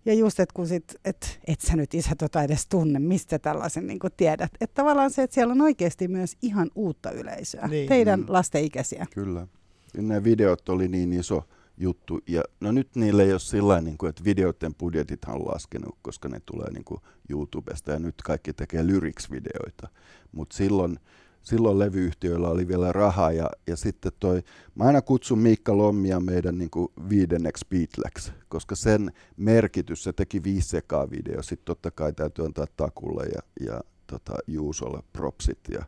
ja 0.06 0.14
just, 0.14 0.40
että 0.40 0.54
kun 0.54 0.68
sit, 0.68 0.96
et, 1.06 1.40
et 1.48 1.62
sä 1.62 1.76
nyt 1.76 1.94
isä 1.94 2.16
tota 2.18 2.44
edes 2.44 2.68
tunne, 2.68 3.00
mistä 3.00 3.40
tällaisen 3.40 3.88
niin 3.88 4.00
tiedät. 4.18 4.52
Että 4.62 4.74
tavallaan 4.74 5.12
se, 5.12 5.24
että 5.24 5.34
siellä 5.34 5.52
on 5.52 5.62
oikeasti 5.62 6.08
myös 6.08 6.38
ihan 6.42 6.72
uutta 6.76 7.12
yleisöä, 7.12 7.68
niin. 7.68 7.90
teidän 7.90 8.20
mm. 8.20 8.26
lastenikäisiä. 8.30 9.06
Kyllä. 9.14 9.48
Ne 9.98 10.24
videot 10.24 10.70
oli 10.70 10.88
niin 10.88 11.14
iso 11.14 11.48
juttu. 11.78 12.20
Ja 12.28 12.44
no 12.60 12.72
nyt 12.72 12.96
niille 12.96 13.24
ei 13.24 13.32
ole 13.32 13.40
sillä 13.40 13.82
niin 13.82 13.98
kuin, 13.98 14.10
että 14.10 14.24
videoiden 14.24 14.76
budjetit 14.76 15.26
on 15.26 15.48
laskenut, 15.48 15.98
koska 16.02 16.30
ne 16.30 16.40
tulee 16.46 16.72
niin 16.72 16.86
kuin 16.86 17.02
YouTubesta 17.30 17.92
ja 17.92 18.00
nyt 18.00 18.16
kaikki 18.24 18.54
tekee 18.54 18.84
lyrics-videoita. 18.84 19.88
Mutta 20.32 20.58
silloin 20.58 21.00
silloin 21.44 21.80
levyyhtiöillä 21.80 22.50
oli 22.50 22.68
vielä 22.68 22.92
rahaa 22.92 23.32
ja, 23.32 23.50
ja 23.68 23.78
sitten 23.78 24.12
toi, 24.20 24.44
mä 24.76 24.84
aina 24.84 25.02
kutsun 25.02 25.40
Miikka 25.40 25.78
Lommia 25.78 26.20
meidän 26.20 26.58
niin 26.58 26.70
kuin 26.70 26.88
viidenneksi 27.10 27.66
Beatleksi, 27.70 28.32
koska 28.50 28.76
sen 28.76 29.12
merkitys, 29.38 30.04
se 30.04 30.14
teki 30.14 30.44
viisi 30.44 30.70
sekaa 30.70 31.10
video, 31.10 31.42
sitten 31.44 31.66
totta 31.66 31.92
kai 31.92 32.14
täytyy 32.14 32.46
antaa 32.46 32.66
Takulle 32.78 33.26
ja, 33.26 33.68
ja 33.68 33.82
tota, 34.08 34.34
Juusolle 34.48 35.04
propsit 35.14 35.60
ja, 35.72 35.86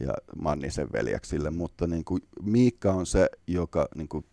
ja 0.00 0.14
Mannisen 0.42 0.88
veljeksille, 0.92 1.50
mutta 1.50 1.86
niin 1.86 2.04
kuin 2.04 2.22
Miikka 2.42 2.92
on 2.92 3.06
se, 3.06 3.28
joka 3.46 3.88
niin 3.94 4.08
kuin 4.08 4.24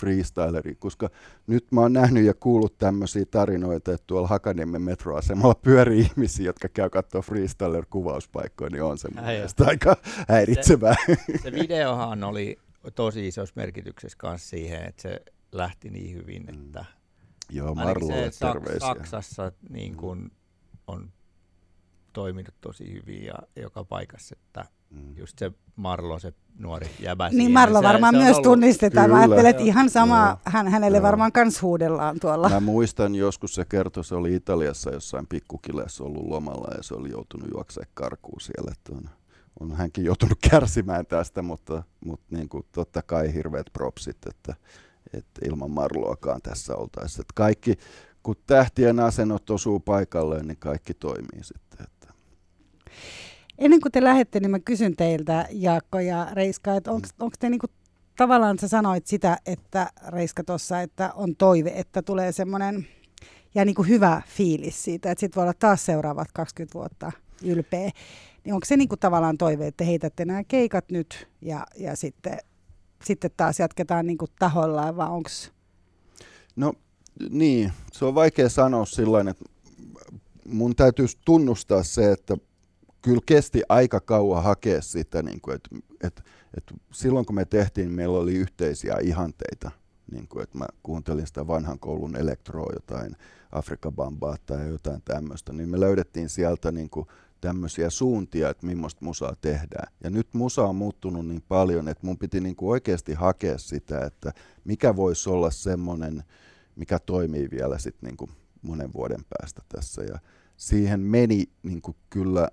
freestyleri, 0.00 0.74
koska 0.74 1.10
nyt 1.46 1.72
mä 1.72 1.80
oon 1.80 1.92
nähnyt 1.92 2.24
ja 2.24 2.34
kuullut 2.34 2.78
tämmöisiä 2.78 3.24
tarinoita, 3.30 3.92
että 3.92 4.06
tuolla 4.06 4.28
Hakaniemen 4.28 4.82
metroasemalla 4.82 5.54
pyörii 5.54 6.00
ihmisiä, 6.00 6.46
jotka 6.46 6.68
käy 6.68 6.90
katsoa 6.90 7.20
freestyler-kuvauspaikkoja, 7.20 8.70
niin 8.70 8.82
on 8.82 8.98
se 8.98 9.08
mun 9.14 9.24
mielestä 9.24 9.64
aika 9.66 9.96
häiritsevää. 10.28 10.94
Se, 11.06 11.38
se 11.42 11.52
videohan 11.52 12.24
oli 12.24 12.58
tosi 12.94 13.28
isossa 13.28 13.52
merkityksessä 13.56 14.18
kanssa 14.18 14.48
siihen, 14.48 14.84
että 14.84 15.02
se 15.02 15.20
lähti 15.52 15.90
niin 15.90 16.14
hyvin, 16.14 16.42
mm. 16.42 16.48
että 16.48 16.80
mm. 16.80 17.56
Joo, 17.56 17.74
Marlolle 17.74 18.30
se, 18.30 18.46
terveisiä. 18.46 18.80
Saksassa 18.80 19.52
niin 19.68 19.92
mm. 19.92 20.30
on 20.86 21.12
toiminut 22.12 22.54
tosi 22.60 22.92
hyvin 22.92 23.24
ja 23.24 23.34
joka 23.56 23.84
paikassa, 23.84 24.36
että 24.38 24.64
mm. 24.90 25.16
just 25.16 25.38
se 25.38 25.52
Marlo, 25.76 26.18
se 26.18 26.32
nuori 26.58 26.90
jäbä 27.00 27.28
Niin 27.28 27.36
siihen, 27.36 27.52
Marlo 27.52 27.78
se, 27.78 27.84
varmaan 27.84 28.14
se 28.14 28.18
myös 28.18 28.36
ollut... 28.36 28.42
tunnistetaan. 28.42 29.06
Kyllä. 29.06 29.16
Mä 29.18 29.22
ajattelen, 29.22 29.50
että 29.50 29.62
ihan 29.62 29.90
sama, 29.90 30.38
hän, 30.44 30.68
hänelle 30.68 30.98
Joo. 30.98 31.02
varmaan 31.02 31.32
kans 31.32 31.62
huudellaan 31.62 32.20
tuolla. 32.20 32.48
Mä 32.48 32.60
muistan 32.60 33.14
joskus 33.14 33.54
se 33.54 33.64
kertoi, 33.64 34.04
se 34.04 34.14
oli 34.14 34.34
Italiassa 34.34 34.90
jossain 34.90 35.26
pikkukileessä 35.26 36.04
ollut 36.04 36.26
lomalla 36.26 36.74
ja 36.76 36.82
se 36.82 36.94
oli 36.94 37.10
joutunut 37.10 37.48
juoksemaan 37.54 37.90
karkuun 37.94 38.40
siellä. 38.40 38.72
Että 38.72 39.10
on 39.60 39.72
hänkin 39.72 40.04
joutunut 40.04 40.38
kärsimään 40.50 41.06
tästä, 41.06 41.42
mutta, 41.42 41.82
mutta 42.04 42.26
niin 42.36 42.48
kuin, 42.48 42.64
totta 42.72 43.02
kai 43.02 43.34
hirveät 43.34 43.66
propsit, 43.72 44.18
että, 44.30 44.54
että 45.12 45.40
ilman 45.46 45.70
Marloakaan 45.70 46.42
tässä 46.42 46.76
oltaisiin. 46.76 47.20
Että 47.20 47.32
kaikki, 47.34 47.76
kun 48.22 48.36
tähtien 48.46 49.00
asennot 49.00 49.50
osuu 49.50 49.80
paikalleen, 49.80 50.46
niin 50.46 50.58
kaikki 50.58 50.94
toimii 50.94 51.42
sitten. 51.44 51.69
Ennen 53.58 53.80
kuin 53.80 53.92
te 53.92 54.04
lähdette, 54.04 54.40
niin 54.40 54.50
mä 54.50 54.58
kysyn 54.58 54.96
teiltä, 54.96 55.48
Jaakko 55.50 56.00
ja 56.00 56.28
Reiska, 56.32 56.76
että 56.76 56.90
onko 56.92 57.36
te 57.38 57.50
niinku, 57.50 57.66
tavallaan 58.16 58.58
sä 58.58 58.68
sanoit 58.68 59.06
sitä, 59.06 59.38
että 59.46 59.90
Reiska 60.08 60.44
tuossa, 60.44 60.80
että 60.80 61.12
on 61.14 61.36
toive, 61.36 61.72
että 61.74 62.02
tulee 62.02 62.32
semmoinen 62.32 62.86
ja 63.54 63.64
niin 63.64 63.74
kuin 63.74 63.88
hyvä 63.88 64.22
fiilis 64.26 64.84
siitä, 64.84 65.10
että 65.10 65.20
sitten 65.20 65.36
voi 65.36 65.42
olla 65.42 65.54
taas 65.58 65.86
seuraavat 65.86 66.28
20 66.34 66.74
vuotta 66.74 67.12
ylpeä. 67.42 67.90
Niin 68.44 68.54
onko 68.54 68.64
se 68.66 68.76
niin 68.76 68.88
kuin 68.88 68.98
tavallaan 68.98 69.38
toive, 69.38 69.66
että 69.66 69.84
heitätte 69.84 70.24
nämä 70.24 70.44
keikat 70.44 70.84
nyt 70.90 71.28
ja, 71.42 71.66
ja 71.76 71.96
sitten, 71.96 72.38
sitten 73.04 73.30
taas 73.36 73.58
jatketaan 73.58 74.06
niin 74.06 74.18
kuin 74.18 74.30
tahoillaan 74.38 74.96
vai 74.96 75.10
onko... 75.10 75.30
No 76.56 76.72
niin, 77.30 77.72
se 77.92 78.04
on 78.04 78.14
vaikea 78.14 78.48
sanoa 78.48 78.86
sillä 78.86 79.20
että 79.20 79.44
mun 80.48 80.76
täytyy 80.76 81.06
tunnustaa 81.24 81.82
se, 81.82 82.12
että 82.12 82.36
kyllä 83.02 83.20
kesti 83.26 83.62
aika 83.68 84.00
kauan 84.00 84.42
hakea 84.42 84.82
sitä, 84.82 85.22
niin 85.22 85.40
kuin, 85.40 85.56
että, 85.56 85.68
että, 86.04 86.22
että 86.56 86.74
silloin 86.92 87.26
kun 87.26 87.34
me 87.34 87.44
tehtiin, 87.44 87.92
meillä 87.92 88.18
oli 88.18 88.34
yhteisiä 88.34 88.96
ihanteita. 89.02 89.70
Niin 90.12 90.28
kuin, 90.28 90.42
että 90.42 90.58
mä 90.58 90.66
kuuntelin 90.82 91.26
sitä 91.26 91.46
vanhan 91.46 91.78
koulun 91.78 92.16
elektroa, 92.16 92.72
jotain 92.74 93.16
Afrika 93.52 93.92
Bambaa 93.92 94.36
tai 94.46 94.68
jotain 94.68 95.02
tämmöistä, 95.04 95.52
niin 95.52 95.68
me 95.68 95.80
löydettiin 95.80 96.28
sieltä 96.28 96.72
niin 96.72 96.90
kuin 96.90 97.06
tämmöisiä 97.40 97.90
suuntia, 97.90 98.50
että 98.50 98.66
millaista 98.66 99.04
musaa 99.04 99.36
tehdään. 99.40 99.92
Ja 100.04 100.10
nyt 100.10 100.34
musa 100.34 100.62
on 100.62 100.76
muuttunut 100.76 101.26
niin 101.26 101.42
paljon, 101.48 101.88
että 101.88 102.06
mun 102.06 102.18
piti 102.18 102.40
niin 102.40 102.56
kuin 102.56 102.70
oikeasti 102.70 103.14
hakea 103.14 103.58
sitä, 103.58 104.04
että 104.04 104.32
mikä 104.64 104.96
voisi 104.96 105.30
olla 105.30 105.50
semmoinen, 105.50 106.22
mikä 106.76 106.98
toimii 106.98 107.48
vielä 107.50 107.78
sitten 107.78 108.06
niin 108.06 108.16
kuin 108.16 108.30
monen 108.62 108.92
vuoden 108.92 109.24
päästä 109.28 109.62
tässä. 109.68 110.02
Ja 110.02 110.18
siihen 110.56 111.00
meni 111.00 111.44
niin 111.62 111.82
kuin 111.82 111.96
kyllä 112.10 112.48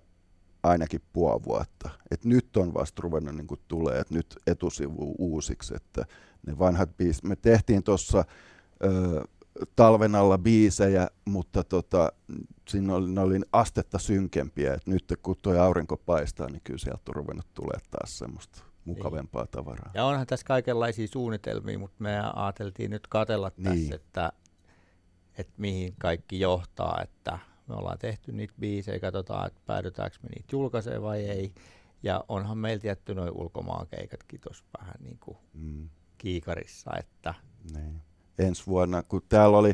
ainakin 0.70 1.02
puoli 1.14 1.44
vuotta. 1.44 1.90
Et 2.12 2.26
nyt 2.26 2.58
on 2.58 2.74
vasta 2.74 3.02
ruvennut 3.02 3.36
niin 3.36 3.48
kuin 3.48 3.60
tulee, 3.68 4.00
että 4.00 4.14
nyt 4.14 4.36
etusivu 4.48 5.16
uusiksi, 5.18 5.76
että 5.76 6.06
ne 6.48 6.60
vanhat 6.60 6.98
biisit, 6.98 7.24
me 7.24 7.36
tehtiin 7.36 7.84
tuossa 7.84 8.26
talven 9.76 10.16
alla 10.16 10.38
biisejä, 10.38 11.08
mutta 11.26 11.64
tota, 11.64 12.12
siinä 12.70 12.96
oli, 12.96 13.10
ne 13.10 13.22
oli 13.22 13.40
astetta 13.52 14.00
synkempiä. 14.00 14.74
Et 14.74 14.88
nyt 14.88 15.14
kun 15.22 15.36
tuo 15.42 15.60
aurinko 15.60 15.98
paistaa, 15.98 16.50
niin 16.50 16.62
kyllä 16.64 16.80
sieltä 16.80 17.02
on 17.08 17.16
ruvennut 17.16 17.54
tulee 17.54 17.78
taas 17.92 18.18
semmoista 18.18 18.64
mukavempaa 18.86 19.44
niin. 19.44 19.52
tavaraa. 19.52 19.92
Ja 19.94 20.06
onhan 20.06 20.28
tässä 20.28 20.46
kaikenlaisia 20.46 21.08
suunnitelmia, 21.08 21.80
mutta 21.80 22.04
me 22.04 22.20
ajateltiin 22.36 22.92
nyt 22.92 23.08
katella 23.08 23.52
niin. 23.58 23.80
tässä, 23.80 23.96
että, 23.96 24.32
että 25.38 25.54
mihin 25.58 25.94
kaikki 26.00 26.40
johtaa, 26.40 27.02
että 27.04 27.40
me 27.68 27.76
ollaan 27.76 28.00
tehty 28.00 28.32
niitä 28.32 28.54
biisejä, 28.60 29.00
katsotaan, 29.00 29.48
että 29.48 29.62
päädytäänkö 29.66 30.18
me 30.24 30.30
niitä 30.30 30.48
julkaisee 30.52 31.02
vai 31.02 31.24
ei. 31.24 31.54
Ja 32.04 32.24
onhan 32.28 32.58
meillä 32.58 32.82
tietty 32.82 33.16
noin 33.16 33.32
ulkomaankeikatkin 33.32 34.42
tuossa 34.42 34.66
vähän 34.80 34.96
niin 35.00 35.18
kuin 35.20 35.38
mm. 35.54 35.90
kiikarissa, 36.18 36.92
että... 37.00 37.34
Niin. 37.74 38.02
Ensi 38.40 38.68
vuonna, 38.68 39.04
kun 39.04 39.22
täällä 39.30 39.58
oli 39.58 39.74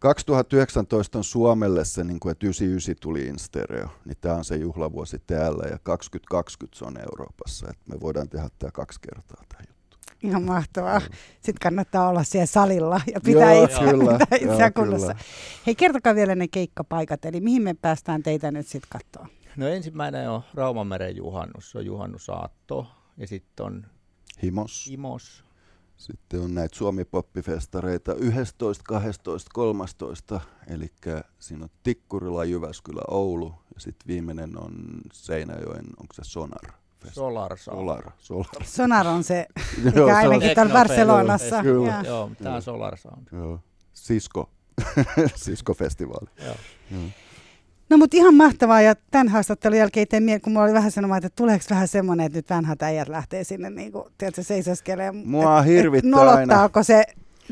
2019 0.00 1.18
on 1.18 1.24
Suomelle 1.24 1.84
se, 1.84 2.04
niin 2.04 2.20
kuin, 2.20 2.32
että 2.32 2.46
99 2.46 2.96
tuli 3.00 3.26
Instereo, 3.26 3.88
niin 4.04 4.16
tämä 4.20 4.34
on 4.34 4.44
se 4.44 4.56
juhlavuosi 4.56 5.18
täällä 5.26 5.68
ja 5.70 5.78
2020 5.82 6.78
se 6.78 6.84
on 6.84 7.00
Euroopassa, 7.00 7.66
että 7.70 7.84
me 7.86 8.00
voidaan 8.00 8.28
tehdä 8.28 8.48
tämä 8.58 8.70
kaksi 8.70 9.00
kertaa 9.00 9.44
tämä 9.48 9.60
juttu. 9.68 9.79
Ihan 10.22 10.42
mahtavaa. 10.42 11.00
Sitten 11.34 11.60
kannattaa 11.62 12.08
olla 12.08 12.24
siellä 12.24 12.46
salilla 12.46 13.00
ja 13.14 13.20
pitää 13.20 13.52
joo, 13.52 13.64
itseä, 13.64 13.90
kyllä, 13.90 14.12
pitää 14.18 14.38
itseä 14.52 14.66
joo, 14.66 14.70
kunnossa. 14.74 15.14
Kyllä. 15.14 15.24
Hei, 15.66 15.74
kertokaa 15.74 16.14
vielä 16.14 16.34
ne 16.34 16.48
keikkapaikat, 16.48 17.24
eli 17.24 17.40
mihin 17.40 17.62
me 17.62 17.74
päästään 17.74 18.22
teitä 18.22 18.50
nyt 18.50 18.66
sitten 18.66 18.90
katsoa? 18.90 19.26
No 19.56 19.68
ensimmäinen 19.68 20.30
on 20.30 20.42
Raumanmeren 20.54 21.16
juhannus, 21.16 21.70
se 21.70 21.78
on 21.78 21.86
juhannusaatto 21.86 22.86
ja 23.16 23.26
sitten 23.26 23.66
on 23.66 23.86
Himos. 24.42 24.86
Himos 24.90 25.44
sitten 26.00 26.40
on 26.40 26.54
näitä 26.54 26.76
Suomi-poppifestareita 26.76 28.14
11, 28.14 28.84
12, 28.88 29.50
13, 29.54 30.40
eli 30.66 30.86
siinä 31.38 31.64
on 31.64 31.70
Tikkurila, 31.82 32.44
Jyväskylä, 32.44 33.02
Oulu 33.08 33.54
ja 33.74 33.80
sitten 33.80 34.06
viimeinen 34.06 34.58
on 34.58 34.72
Seinäjoen, 35.12 35.84
onko 36.00 36.14
se 36.14 36.22
Sonar? 36.24 36.79
Solar, 37.12 37.58
Solar, 37.58 38.10
Solar. 38.18 38.64
Sonar 38.64 39.06
on 39.06 39.24
se, 39.24 39.46
mikä 39.84 40.16
ainakin 40.16 40.54
täällä 40.54 40.72
Barcelonassa. 40.72 41.62
Kyllä. 41.62 42.02
Joo, 42.06 42.30
tämä 42.42 42.54
on 42.54 42.62
Solar 42.62 42.96
Sound. 42.96 43.26
Joo. 43.32 43.60
Sisko, 43.92 44.50
Sisko-festivaali. 45.34 46.30
Joo. 46.44 46.56
Joo. 46.90 47.02
No 47.90 47.96
mutta 47.98 48.16
ihan 48.16 48.34
mahtavaa 48.34 48.80
ja 48.80 48.94
tämän 49.10 49.28
haastattelun 49.28 49.78
jälkeen 49.78 50.08
tein 50.08 50.22
mieli, 50.22 50.40
kun 50.40 50.52
mulla 50.52 50.64
oli 50.64 50.72
vähän 50.72 50.90
sanomaan, 50.90 51.18
että 51.18 51.36
tuleeko 51.36 51.64
vähän 51.70 51.88
semmoinen, 51.88 52.26
että 52.26 52.38
nyt 52.38 52.50
vanhat 52.50 52.82
äijät 52.82 53.08
lähtee 53.08 53.44
sinne 53.44 53.70
niin 53.70 53.92
kuin, 53.92 54.04
tiedätkö, 54.18 54.42
seisoskelemaan. 54.42 55.28
Mua 55.28 55.62
hirvittää 55.62 56.30
aina. 56.30 56.68
se 56.82 57.04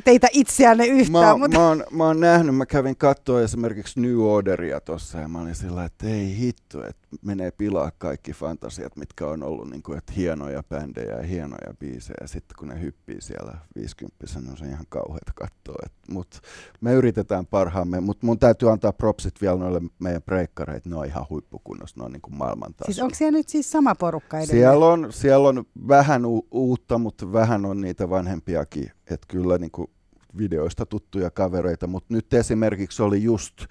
teitä 0.04 0.28
itseänne 0.32 0.87
yhtään. 0.87 1.24
Mä, 1.24 1.37
mutta... 1.37 1.58
mä, 1.58 1.68
oon, 1.68 1.84
mä 1.90 2.04
oon 2.04 2.20
nähnyt, 2.20 2.56
mä 2.56 2.66
kävin 2.66 2.96
katsoa 2.96 3.42
esimerkiksi 3.42 4.00
New 4.00 4.20
Orderia 4.20 4.80
tuossa 4.80 5.18
ja 5.18 5.28
mä 5.28 5.40
olin 5.40 5.54
sillä 5.54 5.84
että 5.84 6.06
ei 6.06 6.38
hitto, 6.38 6.87
että 6.87 7.08
menee 7.22 7.50
pilaa 7.50 7.90
kaikki 7.98 8.32
fantasiat, 8.32 8.96
mitkä 8.96 9.26
on 9.26 9.42
ollut 9.42 9.70
niin 9.70 9.82
kuin, 9.82 9.98
että 9.98 10.12
hienoja 10.12 10.62
bändejä 10.62 11.16
ja 11.16 11.22
hienoja 11.22 11.74
biisejä. 11.78 12.26
Sitten 12.26 12.56
kun 12.58 12.68
ne 12.68 12.80
hyppii 12.80 13.20
siellä 13.20 13.58
50 13.76 14.24
on 14.50 14.56
se 14.56 14.64
ihan 14.66 14.87
kauheata 14.88 15.32
katsoa. 15.34 15.87
Mutta 16.11 16.38
me 16.80 16.92
yritetään 16.92 17.46
parhaamme, 17.46 18.00
mutta 18.00 18.26
mun 18.26 18.38
täytyy 18.38 18.70
antaa 18.70 18.92
propsit 18.92 19.40
vielä 19.40 19.56
noille 19.56 19.80
meidän 19.98 20.22
breikkareille, 20.22 20.82
ne 20.84 20.96
on 20.96 21.06
ihan 21.06 21.26
huippukunnossa, 21.30 21.96
ne 22.00 22.04
on 22.04 22.12
niin 22.12 22.22
kuin 22.22 22.37
maailman 22.37 22.74
tasolla. 22.74 22.94
Siis 22.94 23.02
onko 23.02 23.14
siellä 23.14 23.38
nyt 23.38 23.48
siis 23.48 23.70
sama 23.70 23.94
porukka 23.94 24.38
edelleen? 24.38 24.58
Siellä 24.58 24.87
on, 24.87 25.12
siellä 25.12 25.48
on 25.48 25.64
vähän 25.88 26.26
u- 26.26 26.46
uutta, 26.50 26.98
mutta 26.98 27.32
vähän 27.32 27.64
on 27.64 27.80
niitä 27.80 28.11
vanhempiakin. 28.11 28.90
Että 29.10 29.26
kyllä 29.28 29.58
niin 29.58 29.70
kuin 29.70 29.90
videoista 30.38 30.86
tuttuja 30.86 31.30
kavereita, 31.30 31.86
mutta 31.86 32.14
nyt 32.14 32.34
esimerkiksi 32.34 33.02
oli 33.02 33.22
just 33.22 33.66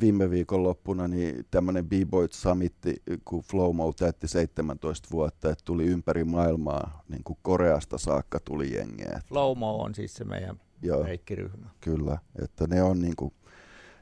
viime 0.00 0.30
viikon 0.30 0.62
loppuna 0.62 1.08
niin 1.08 1.46
tämmöinen 1.50 1.88
B-Boy 1.88 2.28
Summitti, 2.30 3.02
kun 3.24 3.42
Flowmo 3.42 3.92
täytti 3.92 4.28
17 4.28 5.08
vuotta, 5.12 5.50
että 5.50 5.64
tuli 5.64 5.84
ympäri 5.84 6.24
maailmaa, 6.24 7.02
niin 7.08 7.24
kuin 7.24 7.38
Koreasta 7.42 7.98
saakka 7.98 8.40
tuli 8.44 8.74
jengiä. 8.74 9.20
Flowmo 9.26 9.82
on 9.82 9.94
siis 9.94 10.14
se 10.14 10.24
meidän 10.24 10.60
reikkiryhmä. 11.04 11.66
Kyllä, 11.80 12.18
että 12.42 12.66
ne 12.66 12.82
on 12.82 13.00
niin 13.00 13.16
kuin, 13.16 13.34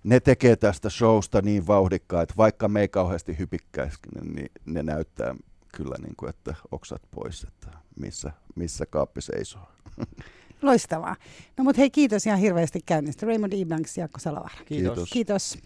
ne 0.04 0.20
tekee 0.20 0.56
tästä 0.56 0.90
showsta 0.90 1.42
niin 1.42 1.66
vauhdikkaa, 1.66 2.22
että 2.22 2.34
vaikka 2.36 2.68
me 2.68 2.80
ei 2.80 2.88
kauheasti 2.88 3.38
hypikkäisikin, 3.38 4.34
niin 4.34 4.50
ne 4.64 4.82
näyttää 4.82 5.34
kyllä, 5.76 5.94
niin 6.02 6.16
kuin, 6.16 6.30
että 6.30 6.54
oksat 6.70 7.02
pois, 7.10 7.44
että 7.44 7.68
missä, 8.00 8.32
missä 8.54 8.86
kaappi 8.86 9.20
seisoo. 9.20 9.68
Loistavaa. 10.62 11.16
No 11.56 11.64
mutta 11.64 11.80
hei, 11.80 11.90
kiitos 11.90 12.26
ihan 12.26 12.38
hirveästi 12.38 12.80
käynnistä. 12.86 13.26
Raymond 13.26 13.52
Iblanks, 13.52 13.98
Jaakko 13.98 14.18
Salavara. 14.18 14.54
Kiitos. 14.66 15.10
Kiitos. 15.12 15.58